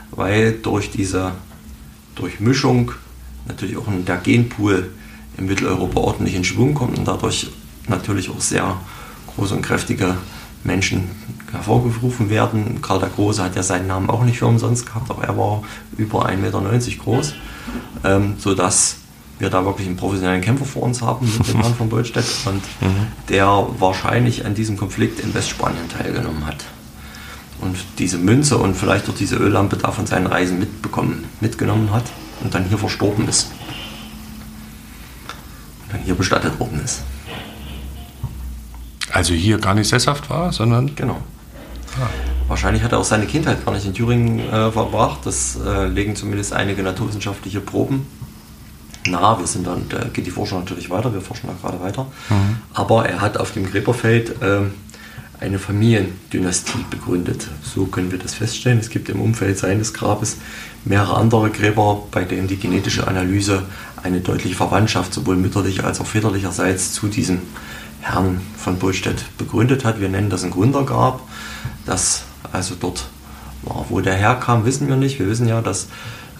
weil 0.09 0.53
durch 0.53 0.89
diese 0.89 1.33
Durchmischung 2.15 2.91
natürlich 3.47 3.77
auch 3.77 3.85
der 4.07 4.17
Genpool 4.17 4.91
in 5.37 5.45
Mitteleuropa 5.45 5.99
ordentlich 5.99 6.35
in 6.35 6.43
Schwung 6.43 6.73
kommt 6.73 6.97
und 6.97 7.07
dadurch 7.07 7.51
natürlich 7.87 8.29
auch 8.29 8.41
sehr 8.41 8.77
große 9.35 9.55
und 9.55 9.61
kräftige 9.61 10.17
Menschen 10.63 11.09
hervorgerufen 11.51 12.29
werden. 12.29 12.81
Karl 12.81 12.99
der 12.99 13.09
Große 13.09 13.43
hat 13.43 13.55
ja 13.55 13.63
seinen 13.63 13.87
Namen 13.87 14.09
auch 14.09 14.23
nicht 14.23 14.39
für 14.39 14.47
umsonst 14.47 14.85
gehabt, 14.85 15.09
aber 15.09 15.23
er 15.23 15.37
war 15.37 15.63
über 15.97 16.27
1,90 16.27 16.37
Meter 16.37 17.03
groß 17.03 17.33
ähm, 18.03 18.35
sodass 18.37 18.97
wir 19.39 19.49
da 19.49 19.65
wirklich 19.65 19.87
einen 19.87 19.97
professionellen 19.97 20.41
Kämpfer 20.41 20.65
vor 20.65 20.83
uns 20.83 21.01
haben 21.01 21.25
mit 21.37 21.47
dem 21.47 21.59
Mann 21.59 21.73
von 21.73 21.89
Boldstedt 21.89 22.25
und 22.45 22.61
mhm. 22.81 23.07
der 23.29 23.67
wahrscheinlich 23.79 24.45
an 24.45 24.53
diesem 24.53 24.77
Konflikt 24.77 25.19
in 25.19 25.33
Westspanien 25.33 25.89
teilgenommen 25.89 26.45
hat. 26.45 26.63
Und 27.59 27.77
diese 27.99 28.17
Münze 28.17 28.57
und 28.57 28.75
vielleicht 28.75 29.07
auch 29.07 29.13
diese 29.13 29.35
Öllampe 29.35 29.77
da 29.77 29.91
von 29.91 30.07
seinen 30.07 30.27
Reisen 30.27 30.59
mitbekommen, 30.59 31.25
mitgenommen 31.41 31.91
hat 31.91 32.05
und 32.43 32.53
dann 32.53 32.65
hier 32.65 32.77
verstorben 32.77 33.27
ist. 33.27 33.51
Und 35.83 35.93
dann 35.93 36.01
hier 36.01 36.15
bestattet 36.15 36.59
worden 36.59 36.81
ist. 36.83 37.01
Also 39.11 39.33
hier 39.33 39.57
gar 39.57 39.73
nicht 39.73 39.89
sesshaft 39.89 40.29
war, 40.29 40.51
sondern. 40.51 40.95
Genau. 40.95 41.17
Ah. 41.99 42.07
Wahrscheinlich 42.47 42.83
hat 42.83 42.91
er 42.91 42.99
auch 42.99 43.05
seine 43.05 43.25
Kindheit 43.25 43.65
gar 43.65 43.73
nicht 43.73 43.85
in 43.85 43.93
Thüringen 43.93 44.39
äh, 44.39 44.71
verbracht. 44.71 45.19
Das 45.25 45.57
äh, 45.65 45.87
legen 45.87 46.15
zumindest 46.15 46.53
einige 46.53 46.83
naturwissenschaftliche 46.83 47.61
Proben 47.61 48.05
nah. 49.09 49.39
Wir 49.39 49.47
sind 49.47 49.65
dann, 49.65 49.87
da 49.89 50.05
geht 50.05 50.25
die 50.25 50.31
Forschung 50.31 50.59
natürlich 50.59 50.89
weiter, 50.89 51.13
wir 51.13 51.21
forschen 51.21 51.47
da 51.47 51.53
gerade 51.61 51.83
weiter. 51.83 52.05
Mhm. 52.29 52.57
Aber 52.73 53.07
er 53.07 53.21
hat 53.21 53.37
auf 53.37 53.51
dem 53.51 53.65
Gräberfeld 53.69 54.35
ähm, 54.41 54.73
eine 55.41 55.59
Familiendynastie 55.59 56.85
begründet. 56.89 57.47
So 57.63 57.85
können 57.85 58.11
wir 58.11 58.19
das 58.19 58.35
feststellen. 58.35 58.79
Es 58.79 58.89
gibt 58.89 59.09
im 59.09 59.19
Umfeld 59.19 59.57
seines 59.57 59.93
Grabes 59.93 60.37
mehrere 60.85 61.17
andere 61.17 61.49
Gräber, 61.49 62.03
bei 62.11 62.23
denen 62.23 62.47
die 62.47 62.57
genetische 62.57 63.07
Analyse 63.07 63.63
eine 64.03 64.21
deutliche 64.21 64.55
Verwandtschaft 64.55 65.13
sowohl 65.13 65.35
mütterlich 65.35 65.83
als 65.83 65.99
auch 65.99 66.05
väterlicherseits 66.05 66.93
zu 66.93 67.07
diesem 67.07 67.39
Herrn 68.01 68.39
von 68.55 68.77
Bullstedt 68.77 69.25
begründet 69.37 69.83
hat. 69.83 69.99
Wir 69.99 70.09
nennen 70.09 70.29
das 70.29 70.43
ein 70.43 70.51
Gründergrab. 70.51 71.21
Das 71.85 72.23
also 72.51 72.75
dort 72.79 73.09
war. 73.63 73.85
Wo 73.89 73.99
der 74.01 74.15
herkam, 74.15 74.65
wissen 74.65 74.87
wir 74.87 74.95
nicht. 74.95 75.19
Wir 75.19 75.27
wissen 75.27 75.47
ja, 75.47 75.61
dass 75.61 75.87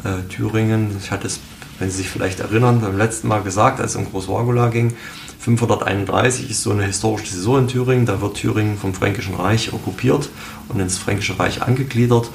äh, 0.03 0.22
Thüringen, 0.29 0.96
ich 1.01 1.12
hatte 1.12 1.27
es, 1.27 1.39
wenn 1.81 1.89
Sie 1.89 1.97
sich 1.97 2.09
vielleicht 2.09 2.39
erinnern, 2.39 2.79
beim 2.79 2.95
letzten 2.95 3.27
Mal 3.27 3.41
gesagt, 3.41 3.81
als 3.81 3.91
es 3.91 3.97
um 3.97 4.05
Großwargula 4.05 4.69
ging, 4.69 4.93
531 5.39 6.51
ist 6.51 6.61
so 6.61 6.69
eine 6.69 6.83
historische 6.83 7.33
Saison 7.33 7.59
in 7.59 7.67
Thüringen. 7.67 8.05
Da 8.05 8.21
wird 8.21 8.38
Thüringen 8.38 8.77
vom 8.77 8.93
Fränkischen 8.93 9.33
Reich 9.33 9.73
okkupiert 9.73 10.29
und 10.69 10.79
ins 10.79 11.00
Fränkische 11.00 11.39
Reich 11.39 11.63
angegliedert. 11.63 12.29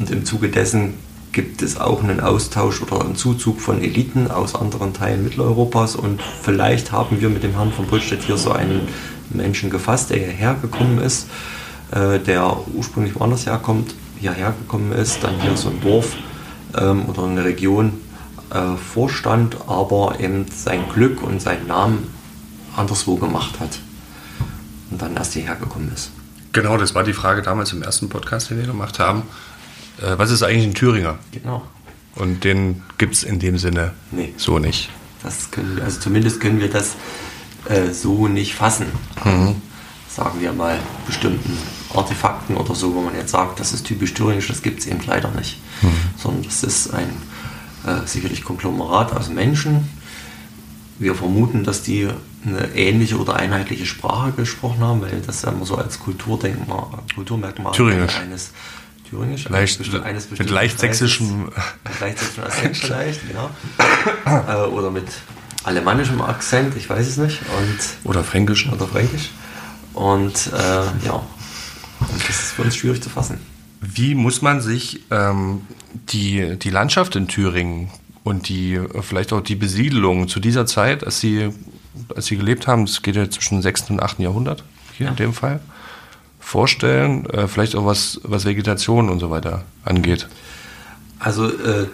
Und 0.00 0.10
im 0.10 0.24
Zuge 0.24 0.48
dessen 0.48 0.94
gibt 1.30 1.62
es 1.62 1.78
auch 1.78 2.02
einen 2.02 2.18
Austausch 2.18 2.82
oder 2.82 3.00
einen 3.00 3.14
Zuzug 3.14 3.60
von 3.60 3.80
Eliten 3.80 4.28
aus 4.28 4.56
anderen 4.56 4.92
Teilen 4.92 5.22
Mitteleuropas. 5.22 5.94
Und 5.94 6.20
vielleicht 6.42 6.90
haben 6.90 7.20
wir 7.20 7.28
mit 7.28 7.44
dem 7.44 7.52
Herrn 7.52 7.70
von 7.70 7.86
Brüllstedt 7.86 8.24
hier 8.24 8.36
so 8.36 8.50
einen 8.50 8.88
Menschen 9.30 9.70
gefasst, 9.70 10.10
der 10.10 10.18
hierher 10.18 10.56
gekommen 10.60 10.98
ist, 10.98 11.28
äh, 11.92 12.18
der 12.18 12.56
ursprünglich 12.74 13.14
woanders 13.14 13.46
herkommt, 13.46 13.94
hierher 14.18 14.52
gekommen 14.60 14.90
ist, 14.90 15.22
dann 15.22 15.40
hier 15.40 15.56
so 15.56 15.68
ein 15.68 15.80
Dorf 15.80 16.16
ähm, 16.76 17.04
oder 17.08 17.22
eine 17.22 17.44
Region 17.44 17.92
äh, 18.50 18.76
vorstand, 18.76 19.56
aber 19.66 20.20
eben 20.20 20.46
sein 20.54 20.88
Glück 20.92 21.22
und 21.22 21.40
seinen 21.40 21.66
Namen 21.66 22.10
anderswo 22.76 23.16
gemacht 23.16 23.60
hat 23.60 23.78
und 24.90 25.02
dann 25.02 25.16
erst 25.16 25.34
hierher 25.34 25.56
gekommen 25.56 25.90
ist. 25.94 26.10
Genau, 26.52 26.76
das 26.76 26.94
war 26.94 27.04
die 27.04 27.12
Frage 27.12 27.42
damals 27.42 27.72
im 27.72 27.82
ersten 27.82 28.08
Podcast, 28.08 28.50
den 28.50 28.58
wir 28.58 28.66
gemacht 28.66 28.98
haben. 28.98 29.22
Äh, 30.00 30.16
was 30.16 30.30
ist 30.30 30.42
eigentlich 30.42 30.64
ein 30.64 30.74
Thüringer? 30.74 31.18
Genau. 31.32 31.62
Und 32.14 32.44
den 32.44 32.82
gibt 32.96 33.14
es 33.14 33.22
in 33.22 33.38
dem 33.38 33.58
Sinne 33.58 33.92
nee. 34.10 34.32
so 34.36 34.58
nicht. 34.58 34.90
Das 35.22 35.50
können 35.50 35.80
also 35.84 36.00
zumindest 36.00 36.40
können 36.40 36.60
wir 36.60 36.70
das 36.70 36.94
äh, 37.68 37.90
so 37.92 38.28
nicht 38.28 38.54
fassen. 38.54 38.86
Mhm. 39.24 39.56
Sagen 40.08 40.40
wir 40.40 40.52
mal 40.52 40.78
bestimmten 41.06 41.56
Artefakten 41.94 42.56
oder 42.56 42.74
so, 42.74 42.94
wo 42.94 43.02
man 43.02 43.14
jetzt 43.14 43.30
sagt, 43.30 43.60
das 43.60 43.72
ist 43.72 43.86
typisch 43.86 44.14
thüringisch, 44.14 44.48
das 44.48 44.62
gibt 44.62 44.80
es 44.80 44.86
eben 44.86 45.00
leider 45.06 45.30
nicht. 45.32 45.60
Mhm. 45.82 45.92
Sondern 46.16 46.42
das 46.42 46.62
ist 46.64 46.92
ein 46.92 47.10
äh, 47.88 48.06
sicherlich 48.06 48.44
Konglomerat 48.44 49.12
aus 49.12 49.28
Menschen, 49.28 49.88
wir 50.98 51.14
vermuten, 51.14 51.64
dass 51.64 51.82
die 51.82 52.08
eine 52.44 52.74
ähnliche 52.74 53.18
oder 53.18 53.36
einheitliche 53.36 53.86
Sprache 53.86 54.32
gesprochen 54.32 54.80
haben, 54.80 55.00
weil 55.00 55.20
das 55.26 55.42
ja 55.42 55.50
immer 55.50 55.64
so 55.64 55.76
als 55.76 56.00
Kulturdenkmal, 56.00 56.86
Kulturmerkmal 57.14 57.72
Thüringisch. 57.72 58.16
eines 58.16 58.50
Thüringisch, 59.08 59.48
leicht, 59.48 59.80
eines, 59.80 60.02
eines 60.02 60.30
mit 60.30 60.50
leicht 60.50 60.78
sächsischem 60.78 61.44
mit 61.46 62.00
leicht 62.00 62.18
sächsischem 62.18 62.44
Akzent 62.44 62.76
vielleicht, 62.76 63.20
genau. 63.28 63.50
äh, 64.26 64.68
oder 64.68 64.90
mit 64.90 65.06
alemannischem 65.64 66.20
Akzent, 66.20 66.76
ich 66.76 66.88
weiß 66.88 67.06
es 67.06 67.16
nicht. 67.16 67.40
Und, 67.58 68.10
oder 68.10 68.24
fränkisch. 68.24 68.68
Oder 68.70 68.86
fränkisch. 68.86 69.30
Und 69.94 70.50
äh, 70.52 71.06
ja, 71.06 71.22
und 72.00 72.28
das 72.28 72.28
ist 72.28 72.52
für 72.52 72.62
uns 72.62 72.76
schwierig 72.76 73.02
zu 73.02 73.10
fassen. 73.10 73.40
Wie 73.80 74.14
muss 74.14 74.42
man 74.42 74.60
sich 74.60 75.00
ähm, 75.10 75.62
die, 75.92 76.58
die 76.58 76.70
Landschaft 76.70 77.16
in 77.16 77.28
Thüringen 77.28 77.90
und 78.24 78.48
die 78.48 78.80
vielleicht 79.02 79.32
auch 79.32 79.40
die 79.40 79.54
Besiedelung 79.54 80.28
zu 80.28 80.40
dieser 80.40 80.66
Zeit, 80.66 81.04
als 81.04 81.20
sie, 81.20 81.50
als 82.14 82.26
sie 82.26 82.36
gelebt 82.36 82.66
haben, 82.66 82.86
das 82.86 83.02
geht 83.02 83.16
ja 83.16 83.28
zwischen 83.30 83.56
dem 83.56 83.62
6. 83.62 83.90
und 83.90 84.02
8. 84.02 84.18
Jahrhundert 84.18 84.64
hier 84.96 85.06
ja. 85.06 85.10
in 85.10 85.16
dem 85.16 85.32
Fall, 85.32 85.60
vorstellen, 86.40 87.26
äh, 87.30 87.46
vielleicht 87.46 87.76
auch 87.76 87.86
was, 87.86 88.20
was 88.24 88.44
Vegetation 88.44 89.08
und 89.08 89.20
so 89.20 89.30
weiter 89.30 89.64
angeht? 89.84 90.28
Also 91.18 91.48
äh, 91.48 91.86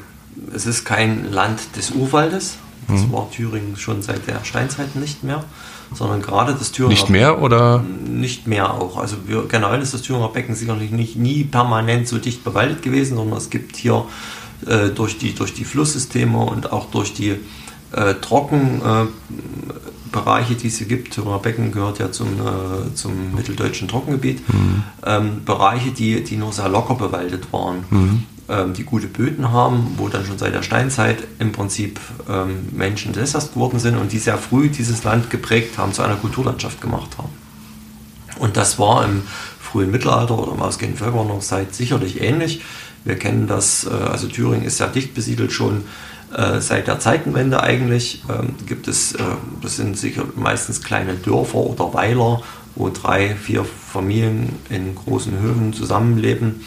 es 0.55 0.67
ist 0.67 0.85
kein 0.85 1.31
Land 1.31 1.77
des 1.77 1.91
Urwaldes, 1.91 2.57
das 2.89 3.03
mhm. 3.03 3.13
war 3.13 3.31
Thüringen 3.31 3.77
schon 3.77 4.03
seit 4.03 4.27
der 4.27 4.45
Steinzeit 4.45 4.97
nicht 4.97 5.23
mehr, 5.23 5.45
sondern 5.93 6.23
gerade 6.23 6.55
das 6.55 6.73
Thüringer 6.73 6.91
Nicht 6.91 7.11
mehr 7.11 7.43
oder? 7.43 7.85
Nicht 8.07 8.47
mehr 8.47 8.73
auch. 8.73 8.97
Also 8.97 9.17
wir, 9.27 9.45
generell 9.49 9.81
ist 9.83 9.95
das 9.95 10.03
Thüringer 10.03 10.29
Becken 10.29 10.55
sicherlich 10.55 10.91
nicht 10.91 11.17
nie 11.17 11.45
permanent 11.45 12.09
so 12.09 12.19
dicht 12.19 12.45
bewaldet 12.45 12.83
gewesen, 12.83 13.17
sondern 13.17 13.39
es 13.39 13.51
gibt 13.51 13.77
hier 13.77 14.05
äh, 14.67 14.89
durch, 14.89 15.19
die, 15.19 15.35
durch 15.35 15.55
die 15.55 15.65
Flusssysteme 15.65 16.39
und 16.39 16.73
auch 16.73 16.91
durch 16.91 17.15
die 17.15 17.37
äh, 17.93 18.15
Trockenbereiche, 18.15 19.13
äh, 20.53 20.57
die 20.57 20.69
es 20.69 20.79
hier 20.79 20.87
gibt, 20.87 21.15
Thüringer 21.15 21.39
Becken 21.39 21.73
gehört 21.73 21.99
ja 21.99 22.11
zum, 22.11 22.29
äh, 22.29 22.95
zum 22.95 23.35
mitteldeutschen 23.35 23.89
Trockengebiet, 23.89 24.49
mhm. 24.49 24.83
ähm, 25.05 25.45
Bereiche, 25.45 25.91
die, 25.91 26.25
die 26.25 26.37
nur 26.37 26.53
sehr 26.53 26.69
locker 26.69 26.95
bewaldet 26.95 27.53
waren. 27.53 27.85
Mhm. 27.91 28.23
Ähm, 28.47 28.75
die 28.75 28.85
gute 28.85 29.07
Böden 29.07 29.53
haben, 29.53 29.95
wo 29.97 30.09
dann 30.09 30.27
schon 30.27 30.37
seit 30.37 30.55
der 30.55 30.63
Steinzeit 30.63 31.17
im 31.39 31.53
Prinzip 31.53 31.99
ähm, 32.29 32.69
Menschen 32.73 33.15
sesshaft 33.15 33.55
geworden 33.55 33.79
sind 33.79 33.97
und 33.97 34.13
die 34.13 34.19
sehr 34.19 34.37
früh 34.37 34.69
dieses 34.69 35.03
Land 35.03 35.31
geprägt 35.31 35.79
haben, 35.79 35.95
zu 35.95 36.03
einer 36.03 36.17
Kulturlandschaft 36.17 36.83
gemacht 36.83 37.17
haben. 37.17 37.31
Und 38.39 38.59
das 38.59 38.79
war 38.79 39.03
im 39.07 39.23
frühen 39.59 39.91
Mittelalter 39.91 40.39
oder 40.39 40.53
im 40.53 40.61
ausgehenden 40.61 40.99
Völkerwanderungszeit 40.99 41.75
sicherlich 41.75 42.21
ähnlich. 42.21 42.63
Wir 43.05 43.17
kennen 43.17 43.47
das, 43.47 43.87
äh, 43.87 43.91
also 43.91 44.29
Thüringen 44.29 44.67
ist 44.67 44.79
ja 44.79 44.89
dicht 44.89 45.15
besiedelt 45.15 45.51
schon 45.51 45.85
äh, 46.37 46.61
seit 46.61 46.87
der 46.87 47.01
Zeitenwende 47.01 47.63
eigentlich. 47.63 48.25
Ähm, 48.29 48.57
gibt 48.67 48.89
es, 48.89 49.15
äh, 49.15 49.23
das 49.63 49.77
sind 49.77 49.97
sicher 49.97 50.25
meistens 50.37 50.83
kleine 50.83 51.15
Dörfer 51.15 51.61
oder 51.61 51.95
Weiler, 51.95 52.43
wo 52.75 52.91
drei, 52.91 53.37
vier 53.37 53.65
Familien 53.65 54.51
in 54.69 54.95
großen 54.95 55.41
Höfen 55.41 55.73
zusammenleben. 55.73 56.61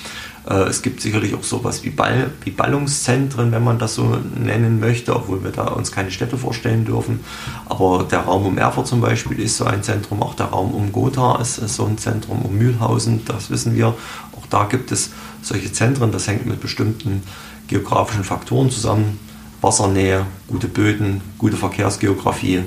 Es 0.49 0.81
gibt 0.81 1.01
sicherlich 1.01 1.36
auch 1.36 1.43
sowas 1.43 1.83
wie, 1.83 1.89
Ball, 1.89 2.31
wie 2.45 2.51
Ballungszentren, 2.51 3.51
wenn 3.51 3.65
man 3.65 3.79
das 3.79 3.95
so 3.95 4.17
nennen 4.36 4.79
möchte, 4.79 5.13
obwohl 5.13 5.43
wir 5.43 5.51
da 5.51 5.65
uns 5.65 5.91
keine 5.91 6.10
Städte 6.10 6.38
vorstellen 6.38 6.86
dürfen. 6.86 7.19
Aber 7.65 8.07
der 8.10 8.21
Raum 8.21 8.45
um 8.45 8.57
Erfurt 8.57 8.88
zum 8.88 9.01
Beispiel 9.01 9.41
ist 9.41 9.57
so 9.57 9.65
ein 9.65 9.83
Zentrum, 9.83 10.23
auch 10.23 10.36
der 10.36 10.45
Raum 10.45 10.71
um 10.71 10.93
Gotha 10.93 11.41
ist 11.41 11.55
so 11.55 11.86
ein 11.86 11.97
Zentrum, 11.97 12.43
um 12.43 12.57
Mühlhausen, 12.57 13.25
das 13.25 13.49
wissen 13.49 13.75
wir. 13.75 13.88
Auch 13.88 14.47
da 14.49 14.63
gibt 14.63 14.93
es 14.93 15.12
solche 15.41 15.71
Zentren. 15.73 16.12
Das 16.12 16.27
hängt 16.27 16.45
mit 16.45 16.62
bestimmten 16.62 17.23
geografischen 17.67 18.23
Faktoren 18.23 18.69
zusammen. 18.69 19.19
Wassernähe, 19.62 20.25
gute 20.47 20.67
Böden, 20.67 21.21
gute 21.38 21.57
Verkehrsgeografie. 21.57 22.63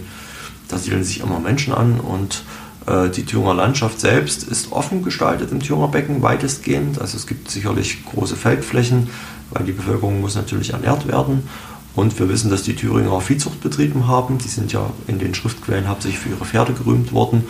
Da 0.69 0.79
siedeln 0.79 1.05
sich 1.05 1.21
immer 1.21 1.39
Menschen 1.39 1.73
an 1.73 2.01
und 2.01 2.35
äh, 2.35 2.70
die 2.87 3.25
Thüringer 3.25 3.55
Landschaft 3.55 4.01
selbst 4.01 4.43
ist 4.43 4.73
offen 4.73 5.03
gestaltet 5.03 5.53
im 5.53 5.61
Thüringer 5.61 5.89
Becken 5.89 6.23
weitestgehend. 6.23 7.01
Also 7.01 7.17
es 7.17 7.27
gibt 7.27 7.51
sicherlich 7.51 8.05
große 8.07 8.37
Feldflächen, 8.37 9.09
weil 9.51 9.65
die 9.65 9.73
Bevölkerung 9.73 10.21
muss 10.21 10.35
natürlich 10.35 10.73
ernährt 10.73 11.07
werden. 11.07 11.43
Und 11.95 12.19
wir 12.19 12.29
wissen, 12.29 12.51
dass 12.51 12.63
die 12.63 12.77
Thüringer 12.77 13.21
Viehzucht 13.21 13.61
betrieben 13.61 14.07
haben. 14.07 14.39
Die 14.39 14.49
sind 14.49 14.73
ja 14.73 14.91
in 15.09 15.19
den 15.19 15.35
Schriftquellen 15.35 15.89
hauptsächlich 15.89 16.21
für 16.21 16.29
ihre 16.31 16.45
Pferde 16.45 16.73
gerühmt 16.73 17.13
worden. 17.13 17.47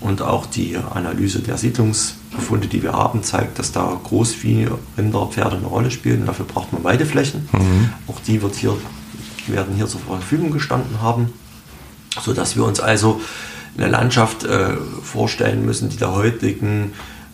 Und 0.00 0.22
auch 0.22 0.46
die 0.46 0.76
Analyse 0.76 1.40
der 1.40 1.58
Siedlungsbefunde, 1.58 2.68
die 2.68 2.82
wir 2.82 2.92
haben, 2.92 3.22
zeigt, 3.22 3.58
dass 3.58 3.72
da 3.72 4.00
Großvieh, 4.02 4.68
Rinder, 4.96 5.26
Pferde 5.26 5.56
eine 5.56 5.66
Rolle 5.66 5.90
spielen. 5.90 6.24
Dafür 6.24 6.46
braucht 6.46 6.72
man 6.72 6.84
Weideflächen. 6.84 7.48
Mhm. 7.52 7.90
Auch 8.06 8.20
die 8.20 8.40
wird 8.40 8.54
hier, 8.54 8.76
werden 9.48 9.74
hier 9.74 9.88
zur 9.88 10.00
Verfügung 10.00 10.52
gestanden 10.52 11.02
haben, 11.02 11.32
sodass 12.22 12.56
wir 12.56 12.64
uns 12.64 12.78
also 12.78 13.20
eine 13.76 13.88
Landschaft 13.88 14.44
äh, 14.44 14.76
vorstellen 15.02 15.64
müssen, 15.64 15.88
die 15.88 15.96
der 15.96 16.12
heutigen 16.12 16.92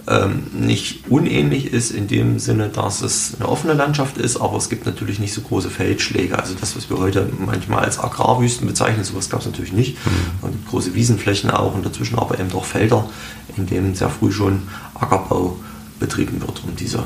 ähm, 0.08 0.44
nicht 0.52 1.08
unähnlich 1.08 1.72
ist 1.72 1.90
in 1.90 2.06
dem 2.06 2.38
Sinne, 2.38 2.68
dass 2.68 3.02
es 3.02 3.34
eine 3.36 3.48
offene 3.48 3.74
Landschaft 3.74 4.18
ist, 4.18 4.36
aber 4.36 4.56
es 4.56 4.68
gibt 4.68 4.86
natürlich 4.86 5.18
nicht 5.18 5.34
so 5.34 5.40
große 5.40 5.68
Feldschläge. 5.68 6.38
Also 6.38 6.54
das, 6.54 6.76
was 6.76 6.88
wir 6.88 6.98
heute 6.98 7.28
manchmal 7.44 7.84
als 7.84 7.98
Agrarwüsten 7.98 8.66
bezeichnen, 8.66 9.02
sowas 9.02 9.30
gab 9.30 9.40
es 9.40 9.46
natürlich 9.46 9.72
nicht. 9.72 9.96
Mhm. 10.06 10.50
gibt 10.50 10.68
große 10.68 10.94
Wiesenflächen 10.94 11.50
auch 11.50 11.74
und 11.74 11.84
dazwischen 11.84 12.18
aber 12.18 12.38
eben 12.38 12.50
doch 12.50 12.64
Felder, 12.64 13.08
in 13.56 13.66
denen 13.66 13.94
sehr 13.94 14.10
früh 14.10 14.30
schon 14.30 14.62
Ackerbau 14.94 15.58
betrieben 15.98 16.40
wird, 16.40 16.62
um 16.64 16.76
diese 16.76 17.04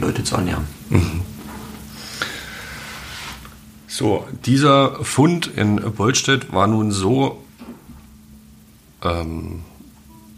Leute 0.00 0.24
zu 0.24 0.34
ernähren. 0.34 0.64
Mhm. 0.88 1.20
So, 3.86 4.24
dieser 4.46 5.04
Fund 5.04 5.50
in 5.54 5.76
Bollstedt 5.76 6.52
war 6.52 6.66
nun 6.66 6.90
so 6.90 7.44
ähm, 9.02 9.62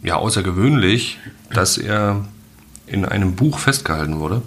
ja, 0.02 0.16
außergewöhnlich, 0.16 1.18
dass 1.50 1.78
er 1.78 2.24
in 2.86 3.04
einem 3.04 3.36
Buch 3.36 3.58
festgehalten 3.58 4.18
wurde 4.18 4.42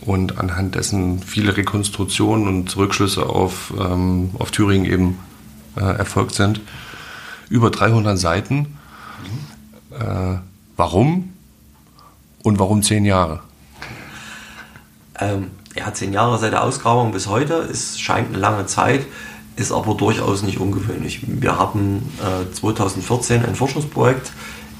und 0.00 0.38
anhand 0.38 0.74
dessen 0.74 1.20
viele 1.20 1.56
Rekonstruktionen 1.56 2.48
und 2.48 2.76
Rückschlüsse 2.76 3.26
auf, 3.26 3.72
ähm, 3.78 4.30
auf 4.38 4.50
Thüringen 4.50 4.86
eben 4.86 5.18
äh, 5.76 5.80
erfolgt 5.80 6.34
sind. 6.34 6.60
Über 7.48 7.70
300 7.70 8.18
Seiten. 8.18 8.78
Äh, 9.90 10.36
warum 10.76 11.32
und 12.42 12.58
warum 12.58 12.82
zehn 12.82 13.04
Jahre? 13.04 13.40
Ähm, 15.18 15.50
ja, 15.76 15.92
zehn 15.92 16.12
Jahre 16.12 16.38
seit 16.38 16.52
der 16.52 16.62
Ausgrabung 16.62 17.12
bis 17.12 17.26
heute. 17.26 17.54
Es 17.54 17.98
scheint 17.98 18.28
eine 18.28 18.38
lange 18.38 18.66
Zeit, 18.66 19.06
ist 19.58 19.72
aber 19.72 19.94
durchaus 19.94 20.42
nicht 20.42 20.60
ungewöhnlich. 20.60 21.20
Wir 21.26 21.58
haben 21.58 22.08
äh, 22.20 22.52
2014 22.52 23.44
ein 23.44 23.56
Forschungsprojekt 23.56 24.30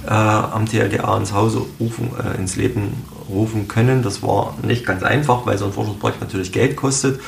äh, 0.06 0.10
am 0.10 0.66
TLDA 0.66 1.16
ins 1.16 1.32
Hause 1.32 1.62
rufen, 1.80 2.10
äh, 2.16 2.38
ins 2.38 2.54
Leben 2.54 3.02
rufen 3.28 3.66
können. 3.66 4.02
Das 4.02 4.22
war 4.22 4.54
nicht 4.62 4.86
ganz 4.86 5.02
einfach, 5.02 5.46
weil 5.46 5.58
so 5.58 5.64
ein 5.66 5.72
Forschungsprojekt 5.72 6.20
natürlich 6.20 6.52
Geld 6.52 6.76
kostet 6.76 7.20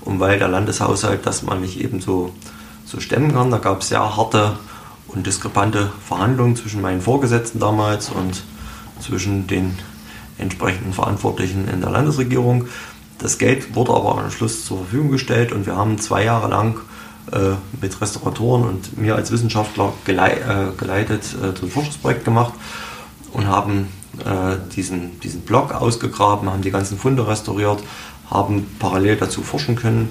und 0.00 0.18
weil 0.18 0.38
der 0.38 0.48
Landeshaushalt 0.48 1.26
das 1.26 1.42
man 1.42 1.60
nicht 1.60 1.78
eben 1.78 2.00
so, 2.00 2.32
so 2.86 3.00
stemmen 3.00 3.34
kann. 3.34 3.50
Da 3.50 3.58
gab 3.58 3.82
es 3.82 3.88
sehr 3.88 4.16
harte 4.16 4.58
und 5.06 5.26
diskrepante 5.26 5.92
Verhandlungen 6.06 6.56
zwischen 6.56 6.80
meinen 6.80 7.02
Vorgesetzten 7.02 7.60
damals 7.60 8.08
und 8.08 8.42
zwischen 9.00 9.46
den 9.46 9.76
entsprechenden 10.38 10.94
Verantwortlichen 10.94 11.68
in 11.68 11.82
der 11.82 11.90
Landesregierung. 11.90 12.66
Das 13.18 13.36
Geld 13.36 13.74
wurde 13.76 13.92
aber 13.92 14.18
am 14.18 14.30
Schluss 14.30 14.64
zur 14.64 14.78
Verfügung 14.78 15.10
gestellt 15.10 15.52
und 15.52 15.66
wir 15.66 15.76
haben 15.76 15.98
zwei 15.98 16.24
Jahre 16.24 16.48
lang 16.48 16.80
mit 17.80 18.00
Restauratoren 18.00 18.64
und 18.64 18.98
mir 18.98 19.16
als 19.16 19.30
Wissenschaftler 19.30 19.92
äh, 20.06 20.12
geleitet 20.76 21.22
äh, 21.34 21.58
so 21.58 21.66
ein 21.66 21.70
Forschungsprojekt 21.70 22.24
gemacht 22.24 22.52
und 23.32 23.46
haben 23.46 23.88
äh, 24.18 24.56
diesen, 24.74 25.18
diesen 25.20 25.40
Block 25.42 25.72
ausgegraben, 25.72 26.50
haben 26.50 26.62
die 26.62 26.70
ganzen 26.70 26.98
Funde 26.98 27.26
restauriert, 27.26 27.82
haben 28.30 28.66
parallel 28.78 29.16
dazu 29.16 29.42
forschen 29.42 29.76
können, 29.76 30.10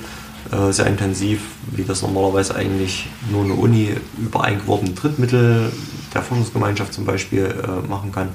äh, 0.52 0.72
sehr 0.72 0.88
intensiv, 0.88 1.42
wie 1.72 1.84
das 1.84 2.02
normalerweise 2.02 2.56
eigentlich 2.56 3.08
nur 3.32 3.44
eine 3.44 3.54
Uni 3.54 3.96
über 4.18 4.44
eingeworfene 4.44 4.92
Drittmittel 4.92 5.72
der 6.14 6.22
Forschungsgemeinschaft 6.22 6.94
zum 6.94 7.06
Beispiel 7.06 7.46
äh, 7.46 7.88
machen 7.88 8.12
kann. 8.12 8.30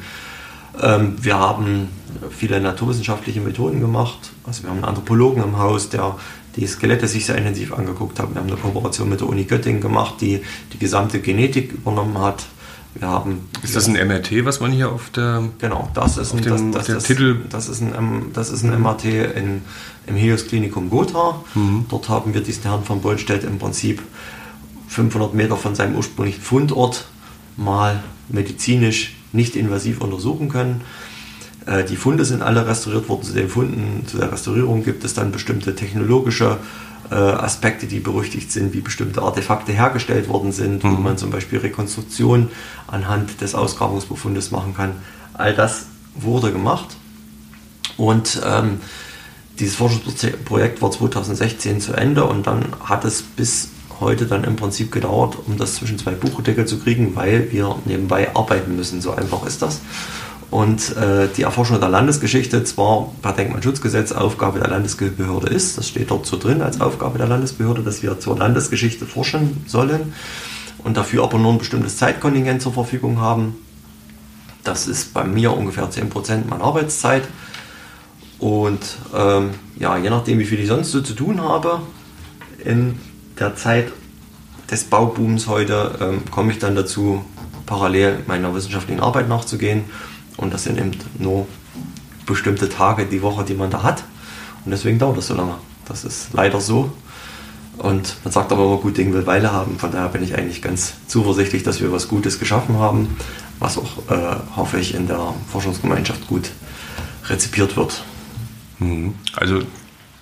Ähm, 0.80 1.16
wir 1.20 1.38
haben 1.38 1.88
viele 2.30 2.60
naturwissenschaftliche 2.60 3.40
Methoden 3.40 3.80
gemacht. 3.80 4.30
Also 4.46 4.62
wir 4.62 4.70
haben 4.70 4.78
einen 4.78 4.86
Anthropologen 4.86 5.42
im 5.42 5.58
Haus, 5.58 5.90
der 5.90 6.16
die 6.58 6.66
Skelette 6.66 7.06
sich 7.06 7.26
sehr 7.26 7.36
intensiv 7.36 7.72
angeguckt 7.72 8.18
hat. 8.18 8.34
Wir 8.34 8.40
haben 8.40 8.48
eine 8.48 8.56
Kooperation 8.56 9.08
mit 9.08 9.20
der 9.20 9.28
Uni 9.28 9.44
Göttingen 9.44 9.80
gemacht, 9.80 10.14
die 10.20 10.40
die 10.72 10.78
gesamte 10.78 11.20
Genetik 11.20 11.72
übernommen 11.72 12.18
hat. 12.18 12.46
Wir 12.94 13.08
haben 13.08 13.48
ist 13.62 13.76
das 13.76 13.86
ein 13.86 13.92
MRT, 13.94 14.44
was 14.44 14.60
man 14.60 14.72
hier 14.72 14.90
auf 14.90 15.10
der 15.10 15.44
genau 15.58 15.88
das 15.94 16.16
ist 16.16 16.34
ein, 16.34 16.42
dem, 16.42 16.72
das, 16.72 16.86
das, 16.86 17.04
Titel 17.04 17.44
das 17.48 17.68
ist 17.68 17.80
ein 17.80 18.30
das 18.32 18.50
ist 18.50 18.64
ein 18.64 18.80
MRT 18.80 19.04
in, 19.04 19.62
im 20.06 20.16
Helios 20.16 20.46
Klinikum 20.46 20.90
Gotha. 20.90 21.40
Mhm. 21.54 21.86
Dort 21.88 22.08
haben 22.08 22.34
wir 22.34 22.40
diesen 22.40 22.62
Herrn 22.64 22.82
von 22.82 23.00
Bollstedt 23.00 23.44
im 23.44 23.58
Prinzip 23.58 24.02
500 24.88 25.34
Meter 25.34 25.56
von 25.56 25.74
seinem 25.74 25.96
ursprünglichen 25.96 26.42
Fundort 26.42 27.06
mal 27.56 28.02
medizinisch 28.28 29.14
nicht 29.32 29.54
invasiv 29.54 30.00
untersuchen 30.00 30.48
können. 30.48 30.80
Äh, 31.68 31.84
die 31.84 31.96
Funde 31.96 32.24
sind 32.24 32.42
alle 32.42 32.66
restauriert 32.66 33.08
worden. 33.08 33.22
Zu 33.22 33.32
den 33.32 33.48
Funden, 33.48 34.06
zu 34.06 34.18
der 34.18 34.32
Restaurierung 34.32 34.84
gibt 34.84 35.04
es 35.04 35.14
dann 35.14 35.30
bestimmte 35.30 35.74
technologische 35.74 36.56
äh, 37.10 37.14
Aspekte, 37.14 37.86
die 37.86 38.00
berüchtigt 38.00 38.50
sind, 38.50 38.72
wie 38.72 38.80
bestimmte 38.80 39.22
Artefakte 39.22 39.72
hergestellt 39.72 40.28
worden 40.28 40.52
sind, 40.52 40.84
mhm. 40.84 40.98
wie 40.98 41.02
man 41.02 41.18
zum 41.18 41.30
Beispiel 41.30 41.58
Rekonstruktion 41.58 42.50
anhand 42.86 43.40
des 43.40 43.54
Ausgrabungsbefundes 43.54 44.50
machen 44.50 44.74
kann. 44.74 44.92
All 45.34 45.54
das 45.54 45.86
wurde 46.14 46.52
gemacht 46.52 46.96
und 47.96 48.40
ähm, 48.44 48.80
dieses 49.58 49.76
Forschungsprojekt 49.76 50.80
war 50.82 50.90
2016 50.90 51.80
zu 51.80 51.92
Ende 51.92 52.24
und 52.24 52.46
dann 52.46 52.66
hat 52.84 53.04
es 53.04 53.22
bis 53.22 53.70
heute 54.00 54.26
dann 54.26 54.44
im 54.44 54.56
Prinzip 54.56 54.92
gedauert, 54.92 55.36
um 55.46 55.56
das 55.56 55.74
zwischen 55.74 55.98
zwei 55.98 56.12
Buchdeckel 56.12 56.66
zu 56.66 56.78
kriegen, 56.78 57.16
weil 57.16 57.50
wir 57.50 57.76
nebenbei 57.84 58.34
arbeiten 58.34 58.76
müssen. 58.76 59.00
So 59.00 59.12
einfach 59.12 59.44
ist 59.44 59.62
das. 59.62 59.80
Und 60.50 60.96
äh, 60.96 61.28
die 61.36 61.42
Erforschung 61.42 61.78
der 61.78 61.90
Landesgeschichte 61.90 62.64
zwar 62.64 63.12
per 63.20 63.32
Denkmalschutzgesetz 63.32 64.12
Aufgabe 64.12 64.58
der 64.58 64.68
Landesbehörde 64.68 65.48
ist, 65.48 65.76
das 65.76 65.88
steht 65.88 66.10
dort 66.10 66.24
so 66.24 66.38
drin 66.38 66.62
als 66.62 66.80
Aufgabe 66.80 67.18
der 67.18 67.26
Landesbehörde, 67.26 67.82
dass 67.82 68.02
wir 68.02 68.18
zur 68.18 68.38
Landesgeschichte 68.38 69.04
forschen 69.04 69.62
sollen 69.66 70.14
und 70.78 70.96
dafür 70.96 71.24
aber 71.24 71.38
nur 71.38 71.52
ein 71.52 71.58
bestimmtes 71.58 71.98
Zeitkontingent 71.98 72.62
zur 72.62 72.72
Verfügung 72.72 73.20
haben. 73.20 73.56
Das 74.64 74.86
ist 74.86 75.12
bei 75.12 75.24
mir 75.24 75.54
ungefähr 75.54 75.90
10% 75.90 76.48
meiner 76.48 76.64
Arbeitszeit. 76.64 77.28
Und 78.38 78.98
ähm, 79.14 79.50
ja, 79.78 79.98
je 79.98 80.08
nachdem, 80.08 80.38
wie 80.38 80.44
viel 80.44 80.60
ich 80.60 80.68
sonst 80.68 80.92
so 80.92 81.02
zu 81.02 81.14
tun 81.14 81.42
habe, 81.42 81.80
in 82.64 82.98
der 83.38 83.54
Zeit 83.56 83.92
des 84.70 84.84
Baubooms 84.84 85.46
heute 85.46 85.98
ähm, 86.00 86.22
komme 86.30 86.52
ich 86.52 86.58
dann 86.58 86.74
dazu, 86.74 87.24
parallel 87.66 88.20
meiner 88.26 88.54
wissenschaftlichen 88.54 89.00
Arbeit 89.00 89.28
nachzugehen 89.28 89.84
und 90.38 90.54
das 90.54 90.64
sind 90.64 90.78
eben 90.78 90.92
nur 91.18 91.46
bestimmte 92.24 92.68
Tage 92.70 93.04
die 93.04 93.20
Woche, 93.20 93.44
die 93.44 93.54
man 93.54 93.70
da 93.70 93.82
hat. 93.82 94.04
Und 94.64 94.70
deswegen 94.70 94.98
dauert 94.98 95.18
das 95.18 95.26
so 95.26 95.34
lange. 95.34 95.56
Das 95.86 96.04
ist 96.04 96.28
leider 96.32 96.60
so. 96.60 96.90
Und 97.78 98.16
man 98.24 98.32
sagt 98.32 98.50
aber 98.52 98.64
immer, 98.64 98.76
gut 98.78 98.96
Ding 98.96 99.12
will 99.12 99.26
Weile 99.26 99.52
haben. 99.52 99.78
Von 99.78 99.92
daher 99.92 100.08
bin 100.08 100.22
ich 100.22 100.36
eigentlich 100.36 100.62
ganz 100.62 100.94
zuversichtlich, 101.06 101.62
dass 101.62 101.80
wir 101.80 101.92
was 101.92 102.08
Gutes 102.08 102.38
geschaffen 102.38 102.78
haben, 102.78 103.16
was 103.58 103.78
auch, 103.78 104.10
äh, 104.10 104.36
hoffe 104.56 104.78
ich, 104.78 104.94
in 104.94 105.06
der 105.06 105.34
Forschungsgemeinschaft 105.50 106.26
gut 106.26 106.50
rezipiert 107.26 107.76
wird. 107.76 108.02
Mhm. 108.78 109.14
Also 109.34 109.62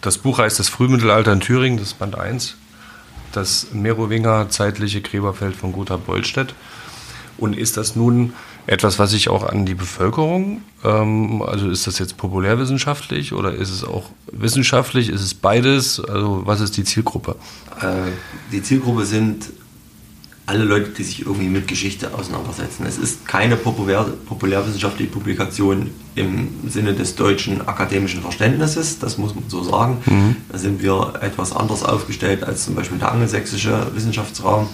das 0.01 0.19
Buch 0.19 0.39
heißt 0.39 0.59
Das 0.59 0.69
Frühmittelalter 0.69 1.33
in 1.33 1.41
Thüringen, 1.41 1.79
das 1.79 1.89
ist 1.89 1.99
Band 1.99 2.17
1. 2.19 2.57
Das 3.33 3.69
Merowinger 3.73 4.49
zeitliche 4.51 5.01
Gräberfeld 5.01 5.57
von 5.57 5.73
Gotha 5.73 5.97
Bollstedt. 5.97 6.55
Und 7.39 7.57
ist 7.57 7.77
das 7.77 7.97
nun 7.97 8.33
etwas, 8.67 8.99
was 8.99 9.11
sich 9.11 9.29
auch 9.29 9.45
an 9.45 9.67
die 9.67 9.75
Bevölkerung, 9.75 10.63
ähm, 10.85 11.43
also 11.43 11.69
ist 11.69 11.87
das 11.87 11.99
jetzt 11.99 12.17
populärwissenschaftlich 12.17 13.33
oder 13.33 13.55
ist 13.55 13.71
es 13.71 13.85
auch 13.85 14.11
wissenschaftlich? 14.33 15.09
Ist 15.09 15.23
es 15.23 15.35
beides? 15.35 16.01
Also 16.01 16.43
was 16.45 16.61
ist 16.61 16.77
die 16.77 16.85
Zielgruppe? 16.85 17.37
Äh, 17.81 18.11
die 18.53 18.63
Zielgruppe 18.63 19.05
sind 19.05 19.51
alle 20.47 20.63
Leute, 20.65 20.91
die 20.91 21.03
sich 21.03 21.27
irgendwie 21.27 21.49
mit 21.49 21.67
Geschichte 21.67 22.15
auseinandersetzen. 22.15 22.87
Es 22.87 22.99
ist 22.99 23.27
keine 23.27 23.57
populär, 23.57 24.07
populärwissenschaftliche 24.27 25.11
Publikation 25.11 25.91
im 26.15 26.49
Sinne 26.69 26.95
des 26.95 27.17
deutschen 27.17 27.67
akademischen 27.67 28.23
Verständnisses, 28.23 29.01
das 29.01 29.19
muss 29.19 29.35
man 29.35 29.45
so 29.49 29.65
sagen. 29.65 29.99
Mhm. 30.07 30.37
Da 30.49 30.59
sind 30.59 30.83
wir 30.83 31.15
etwas 31.21 31.53
anders 31.53 31.83
aufgestellt 31.83 32.45
als 32.45 32.65
zum 32.65 32.77
Beispiel 32.77 32.99
der 32.99 33.11
angelsächsische 33.11 33.89
Wissenschaftsraum. 33.95 34.69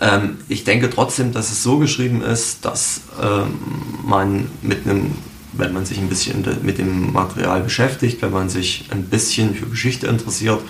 Ähm, 0.00 0.38
ich 0.48 0.64
denke 0.64 0.90
trotzdem, 0.90 1.32
dass 1.32 1.50
es 1.50 1.62
so 1.62 1.78
geschrieben 1.78 2.22
ist, 2.22 2.64
dass 2.64 3.02
ähm, 3.22 3.58
man 4.04 4.50
mit 4.62 4.86
einem, 4.86 5.12
wenn 5.52 5.72
man 5.72 5.86
sich 5.86 5.98
ein 5.98 6.08
bisschen 6.08 6.44
mit 6.62 6.78
dem 6.78 7.12
Material 7.12 7.62
beschäftigt, 7.62 8.20
wenn 8.22 8.32
man 8.32 8.48
sich 8.48 8.86
ein 8.90 9.04
bisschen 9.04 9.54
für 9.54 9.66
Geschichte 9.66 10.06
interessiert, 10.06 10.60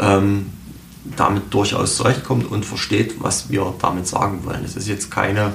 ähm, 0.00 0.46
damit 1.16 1.54
durchaus 1.54 1.96
zurechtkommt 1.96 2.50
und 2.50 2.64
versteht, 2.64 3.16
was 3.20 3.50
wir 3.50 3.74
damit 3.80 4.06
sagen 4.06 4.44
wollen. 4.44 4.64
Es 4.64 4.76
ist 4.76 4.88
jetzt 4.88 5.10
keine 5.10 5.52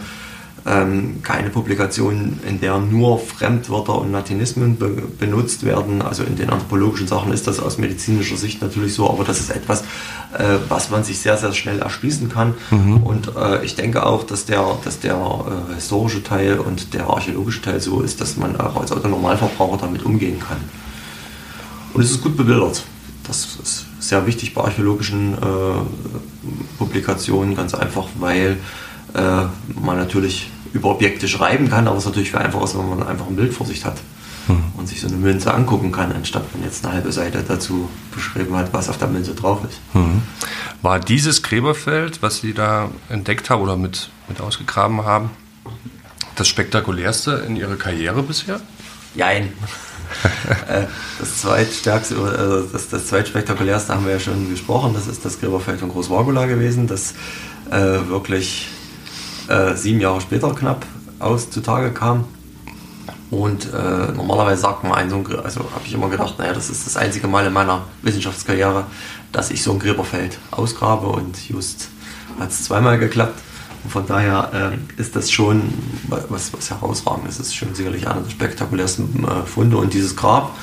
ähm, 0.66 1.22
keine 1.24 1.50
Publikation, 1.50 2.40
in 2.48 2.62
der 2.62 2.78
nur 2.78 3.20
Fremdwörter 3.20 4.00
und 4.00 4.12
Latinismen 4.12 4.78
be 4.78 4.90
benutzt 5.20 5.66
werden. 5.66 6.02
Also 6.02 6.24
in 6.24 6.36
den 6.36 6.50
anthropologischen 6.50 7.08
Sachen 7.08 7.34
ist 7.34 7.48
das 7.48 7.60
aus 7.60 7.78
medizinischer 7.78 8.38
Sicht 8.38 8.62
natürlich 8.62 8.94
so, 8.94 9.10
aber 9.10 9.24
das 9.24 9.40
ist 9.40 9.50
etwas, 9.50 9.82
äh, 9.82 10.58
was 10.70 10.90
man 10.90 11.04
sich 11.04 11.20
sehr, 11.20 11.38
sehr 11.38 11.54
schnell 11.54 11.80
erschließen 11.80 12.30
kann. 12.30 12.54
Mhm. 12.72 13.04
Und 13.04 13.36
äh, 13.36 13.64
ich 13.66 13.76
denke 13.76 14.06
auch, 14.06 14.24
dass 14.24 14.46
der, 14.46 14.66
dass 14.84 15.00
der 15.00 15.16
äh, 15.16 15.76
historische 15.76 16.24
Teil 16.24 16.60
und 16.60 16.94
der 16.94 17.08
archäologische 17.08 17.62
Teil 17.62 17.82
so 17.82 18.02
ist, 18.02 18.22
dass 18.22 18.38
man 18.38 18.60
auch 18.60 18.80
als 18.80 18.92
Autonormalverbraucher 18.92 19.78
damit 19.82 20.04
umgehen 20.04 20.40
kann. 20.40 20.58
Und 21.94 22.02
es 22.02 22.12
ist 22.12 22.22
gut 22.22 22.38
bebildert. 22.38 22.84
Das 23.28 23.58
ist 23.62 23.86
sehr 24.00 24.26
wichtig 24.26 24.54
bei 24.54 24.62
archäologischen 24.64 25.34
äh, 25.34 25.38
Publikationen, 26.78 27.56
ganz 27.56 27.74
einfach, 27.74 28.08
weil 28.20 28.58
äh, 29.14 29.46
man 29.80 29.98
natürlich 29.98 30.50
über 30.74 30.90
Objekte 30.90 31.28
schreiben 31.28 31.70
kann, 31.70 31.88
aber 31.88 31.98
es 31.98 32.04
ist 32.04 32.10
natürlich 32.10 32.32
viel 32.32 32.40
einfacher, 32.40 32.80
wenn 32.80 32.90
man 32.90 33.08
einfach 33.08 33.28
ein 33.28 33.36
Bild 33.36 33.54
vor 33.54 33.66
sich 33.66 33.86
hat 33.86 33.98
mhm. 34.48 34.64
und 34.76 34.88
sich 34.88 35.02
so 35.02 35.08
eine 35.08 35.18
Münze 35.18 35.54
angucken 35.54 35.92
kann, 35.92 36.12
anstatt 36.12 36.54
man 36.54 36.64
jetzt 36.64 36.84
eine 36.84 36.96
halbe 36.96 37.12
Seite 37.12 37.44
dazu 37.48 37.90
beschrieben 38.14 38.56
hat, 38.56 38.74
was 38.74 38.90
auf 38.90 38.98
der 38.98 39.08
Münze 39.08 39.36
drauf 39.36 39.60
ist. 39.68 39.80
Mhm. 39.94 40.24
War 40.82 41.00
dieses 41.00 41.44
Gräberfeld, 41.44 42.22
was 42.22 42.40
Sie 42.40 42.54
da 42.54 42.90
entdeckt 43.10 43.50
haben 43.50 43.62
oder 43.62 43.78
mit, 43.78 44.10
mit 44.28 44.42
ausgegraben 44.42 45.06
haben, 45.06 45.30
das 46.36 46.48
spektakulärste 46.48 47.44
in 47.48 47.56
Ihrer 47.56 47.76
Karriere 47.76 48.24
bisher? 48.24 48.60
Jein. 49.16 49.54
Äh, 50.68 50.84
das 51.20 51.42
zweitstärkste, 51.42 52.16
also 52.18 52.62
das, 52.62 52.90
das 52.90 53.08
zweitspektakulärste 53.08 53.96
haben 53.96 54.06
wir 54.06 54.14
ja 54.14 54.20
schon 54.20 54.50
gesprochen. 54.50 54.94
Das 54.94 55.08
ist 55.08 55.26
das 55.26 55.40
Gräberfeld 55.40 55.80
von 55.80 55.90
Großwargula 55.90 56.46
gewesen, 56.46 56.86
das 56.86 57.16
äh, 57.72 58.08
wirklich 58.10 58.68
äh, 59.48 59.76
sieben 59.76 60.00
Jahre 60.00 60.22
später 60.22 60.54
knapp 60.54 60.86
aus 61.20 61.50
zutage 61.50 61.92
kam. 61.92 62.26
Und 63.32 63.74
äh, 63.74 64.12
normalerweise 64.16 64.62
sagt 64.62 64.84
man, 64.84 64.94
ein 64.94 65.10
so 65.10 65.16
ein, 65.16 65.26
also 65.44 65.62
habe 65.62 65.86
ich 65.86 65.94
immer 65.94 66.08
gedacht, 66.08 66.38
naja, 66.38 66.54
das 66.54 66.70
ist 66.70 66.86
das 66.86 66.98
einzige 66.98 67.28
Mal 67.28 67.48
in 67.48 67.54
meiner 67.54 67.82
Wissenschaftskarriere, 68.04 68.86
dass 69.32 69.50
ich 69.50 69.64
so 69.64 69.72
ein 69.72 69.80
Gräberfeld 69.80 70.38
ausgrabe 70.52 71.08
und 71.08 71.50
just 71.50 71.90
hat 72.40 72.52
es 72.52 72.66
zweimal 72.66 73.00
geklappt. 73.00 73.40
Und 73.84 73.90
von 73.90 74.06
daher 74.06 74.78
äh, 74.98 75.02
ist 75.02 75.16
das 75.16 75.32
schon 75.32 75.74
was, 76.08 76.54
was 76.54 76.70
herausragend 76.70 77.28
ist. 77.28 77.40
Es 77.40 77.48
ist 77.48 77.56
schon 77.56 77.74
sicherlich 77.74 78.08
einer 78.08 78.22
der 78.22 78.30
spektakulärsten 78.30 79.26
äh, 79.26 79.46
Funde. 79.46 79.78
Und 79.78 79.94
dieses 79.94 80.16
Grab, 80.16 80.56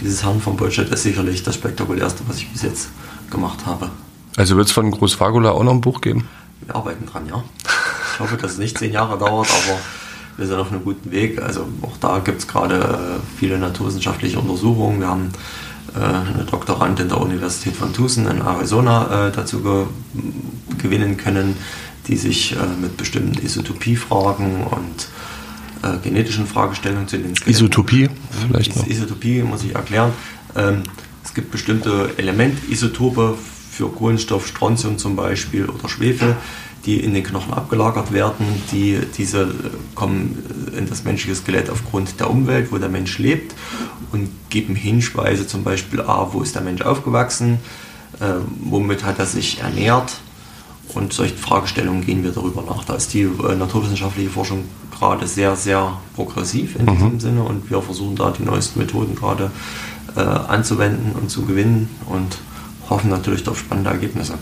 dieses 0.00 0.24
Herrn 0.24 0.40
von 0.40 0.56
Bolstedt 0.56 0.90
ist 0.90 1.02
sicherlich 1.02 1.42
das 1.42 1.56
spektakulärste, 1.56 2.22
was 2.28 2.38
ich 2.38 2.50
bis 2.50 2.62
jetzt 2.62 2.88
gemacht 3.30 3.66
habe. 3.66 3.90
Also 4.36 4.56
wird 4.56 4.68
es 4.68 4.72
von 4.72 4.90
Groß 4.90 5.14
Fagula 5.14 5.50
auch 5.50 5.64
noch 5.64 5.72
ein 5.72 5.80
Buch 5.80 6.00
geben? 6.00 6.28
Wir 6.64 6.76
arbeiten 6.76 7.04
dran, 7.04 7.26
ja. 7.26 7.42
Ich 8.24 8.30
hoffe, 8.30 8.40
dass 8.40 8.52
es 8.52 8.58
nicht 8.58 8.78
zehn 8.78 8.92
Jahre 8.92 9.18
dauert, 9.18 9.48
aber 9.50 9.78
wir 10.36 10.46
sind 10.46 10.56
auf 10.56 10.70
einem 10.70 10.84
guten 10.84 11.10
Weg. 11.10 11.42
Also 11.42 11.66
auch 11.82 11.96
da 11.98 12.20
gibt 12.20 12.38
es 12.38 12.46
gerade 12.46 12.76
äh, 12.76 13.38
viele 13.38 13.58
naturwissenschaftliche 13.58 14.38
Untersuchungen. 14.38 15.00
Wir 15.00 15.08
haben 15.08 15.32
äh, 15.94 15.98
eine 15.98 16.44
Doktorandin 16.48 17.08
der 17.08 17.20
Universität 17.20 17.74
von 17.74 17.92
Tucson 17.92 18.26
in 18.26 18.40
Arizona 18.40 19.28
äh, 19.28 19.32
dazu 19.32 19.60
ge 19.62 19.86
gewinnen 20.78 21.16
können, 21.16 21.56
die 22.08 22.16
sich 22.16 22.56
mit 22.80 22.96
bestimmten 22.96 23.44
Isotopiefragen 23.44 24.64
und 24.64 26.02
genetischen 26.02 26.46
Fragestellungen 26.46 27.06
zu 27.06 27.18
den 27.18 27.36
Skeletten. 27.36 27.50
Isotopie 27.52 28.08
vielleicht 28.46 28.76
noch. 28.76 28.86
Isotopie 28.86 29.42
muss 29.42 29.62
ich 29.62 29.74
erklären. 29.74 30.12
Ähm, 30.56 30.82
es 31.24 31.34
gibt 31.34 31.50
bestimmte 31.52 32.10
Elementisotope 32.16 33.36
für 33.70 33.88
Kohlenstoff, 33.90 34.48
Strontium 34.48 34.98
zum 34.98 35.14
Beispiel 35.14 35.66
oder 35.66 35.88
Schwefel, 35.88 36.36
die 36.86 37.00
in 37.00 37.14
den 37.14 37.22
Knochen 37.22 37.52
abgelagert 37.52 38.12
werden. 38.12 38.46
Die, 38.72 39.00
diese 39.16 39.54
kommen 39.94 40.38
in 40.76 40.88
das 40.88 41.04
menschliche 41.04 41.36
Skelett 41.36 41.70
aufgrund 41.70 42.18
der 42.18 42.30
Umwelt, 42.30 42.72
wo 42.72 42.78
der 42.78 42.88
Mensch 42.88 43.18
lebt 43.18 43.54
und 44.10 44.28
geben 44.50 44.74
Hinweise 44.74 45.46
zum 45.46 45.64
Beispiel, 45.64 46.00
A, 46.00 46.28
wo 46.32 46.42
ist 46.42 46.54
der 46.54 46.62
Mensch 46.62 46.82
aufgewachsen, 46.82 47.58
äh, 48.20 48.34
womit 48.60 49.04
hat 49.04 49.18
er 49.18 49.26
sich 49.26 49.60
ernährt 49.60 50.20
und 50.94 51.12
solche 51.12 51.36
Fragestellungen 51.36 52.04
gehen 52.04 52.24
wir 52.24 52.32
darüber 52.32 52.62
nach. 52.62 52.84
Da 52.84 52.94
ist 52.94 53.14
die 53.14 53.22
äh, 53.22 53.54
naturwissenschaftliche 53.56 54.30
Forschung 54.30 54.64
gerade 54.98 55.26
sehr, 55.26 55.56
sehr 55.56 55.98
progressiv 56.14 56.76
in 56.76 56.86
mhm. 56.86 56.92
diesem 56.92 57.20
Sinne 57.20 57.42
und 57.42 57.70
wir 57.70 57.80
versuchen 57.80 58.16
da 58.16 58.30
die 58.30 58.42
neuesten 58.42 58.80
Methoden 58.80 59.14
gerade 59.14 59.50
äh, 60.16 60.20
anzuwenden 60.20 61.12
und 61.12 61.30
zu 61.30 61.44
gewinnen 61.44 61.88
und 62.06 62.38
hoffen 62.90 63.10
natürlich 63.10 63.46
auf 63.48 63.58
spannende 63.58 63.90
Ergebnisse. 63.90 64.34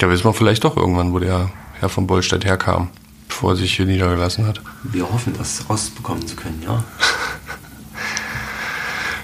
Ja, 0.00 0.10
wissen 0.10 0.24
wir 0.24 0.34
vielleicht 0.34 0.64
doch 0.64 0.76
irgendwann, 0.76 1.14
wo 1.14 1.18
der 1.18 1.50
Herr 1.80 1.88
von 1.88 2.06
Bollstedt 2.06 2.44
herkam, 2.44 2.90
bevor 3.28 3.52
er 3.52 3.56
sich 3.56 3.74
hier 3.74 3.86
niedergelassen 3.86 4.46
hat. 4.46 4.60
Wir 4.82 5.10
hoffen, 5.10 5.32
das 5.38 5.70
rausbekommen 5.70 6.26
zu 6.26 6.36
können, 6.36 6.62
ja. 6.62 6.84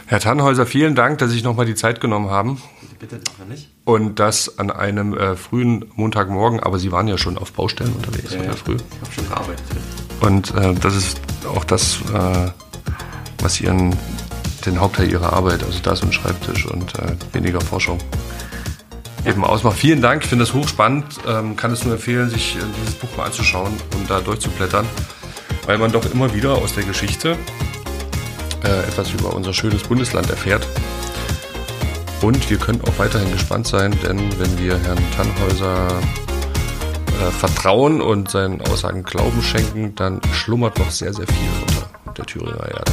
Herr 0.07 0.21
Tannhäuser, 0.21 0.65
vielen 0.65 0.95
Dank, 0.95 1.19
dass 1.19 1.29
Sie 1.29 1.35
sich 1.35 1.45
nochmal 1.45 1.67
die 1.67 1.75
Zeit 1.75 2.01
genommen 2.01 2.31
haben. 2.31 2.63
Bitte, 2.99 3.17
bitte 3.17 3.51
nicht. 3.51 3.69
Und 3.85 4.19
das 4.19 4.59
an 4.59 4.71
einem 4.71 5.15
äh, 5.15 5.37
frühen 5.37 5.85
Montagmorgen, 5.95 6.61
aber 6.61 6.79
Sie 6.79 6.91
waren 6.91 7.07
ja 7.07 7.19
schon 7.19 7.37
auf 7.37 7.53
Baustellen 7.53 7.93
unterwegs 7.93 8.33
ja, 8.33 8.43
ja. 8.43 8.53
früh. 8.53 8.77
Ich 8.77 9.01
habe 9.03 9.13
schon 9.13 9.29
gearbeitet. 9.29 9.65
Und 10.21 10.55
äh, 10.55 10.73
das 10.75 10.97
ist 10.97 11.21
auch 11.55 11.65
das, 11.65 11.99
äh, 12.15 12.51
was 13.43 13.61
Ihren, 13.61 13.95
den 14.65 14.81
Hauptteil 14.81 15.11
Ihrer 15.11 15.35
Arbeit, 15.35 15.65
also 15.65 15.81
das 15.83 16.03
und 16.03 16.15
Schreibtisch 16.15 16.65
und 16.65 16.99
äh, 16.99 17.15
weniger 17.35 17.61
Forschung 17.61 17.99
eben 19.25 19.45
ausmacht. 19.45 19.79
Vielen 19.79 20.03
Dank, 20.03 20.23
ich 20.25 20.29
finde 20.29 20.45
das 20.45 20.55
hochspannend. 20.55 21.05
Ähm, 21.27 21.57
kann 21.57 21.71
es 21.73 21.85
nur 21.85 21.95
empfehlen, 21.95 22.31
sich 22.31 22.57
äh, 22.57 22.61
dieses 22.81 22.95
Buch 22.95 23.09
mal 23.17 23.25
anzuschauen 23.27 23.73
und 23.97 24.11
da 24.11 24.21
durchzublättern, 24.21 24.87
weil 25.67 25.79
man 25.79 25.93
doch 25.93 26.05
immer 26.13 26.35
wieder 26.35 26.53
aus 26.57 26.75
der 26.75 26.85
Geschichte 26.85 27.37
äh, 28.65 28.89
etwas 28.89 29.13
über 29.13 29.35
unser 29.35 29.53
schönes 29.53 29.83
Bundesland 29.83 30.31
erfährt. 30.31 30.67
Und 32.21 32.49
wir 32.51 32.57
können 32.57 32.81
auch 32.83 32.99
weiterhin 32.99 33.33
gespannt 33.33 33.67
sein, 33.67 33.97
denn 34.03 34.19
wenn 34.39 34.59
wir 34.59 34.79
Herrn 34.79 35.03
Tannhäuser 35.17 35.89
äh, 37.21 37.31
vertrauen 37.31 38.01
und 38.01 38.31
seinen 38.31 38.61
Aussagen 38.63 39.03
Glauben 39.03 39.43
schenken, 39.43 39.95
dann 39.97 40.21
schlummert 40.33 40.79
noch 40.79 40.91
sehr, 40.91 41.13
sehr 41.13 41.27
viel 41.27 41.49
unter 41.67 42.15
der 42.15 42.25
Thüringer 42.27 42.69
Erde. 42.69 42.93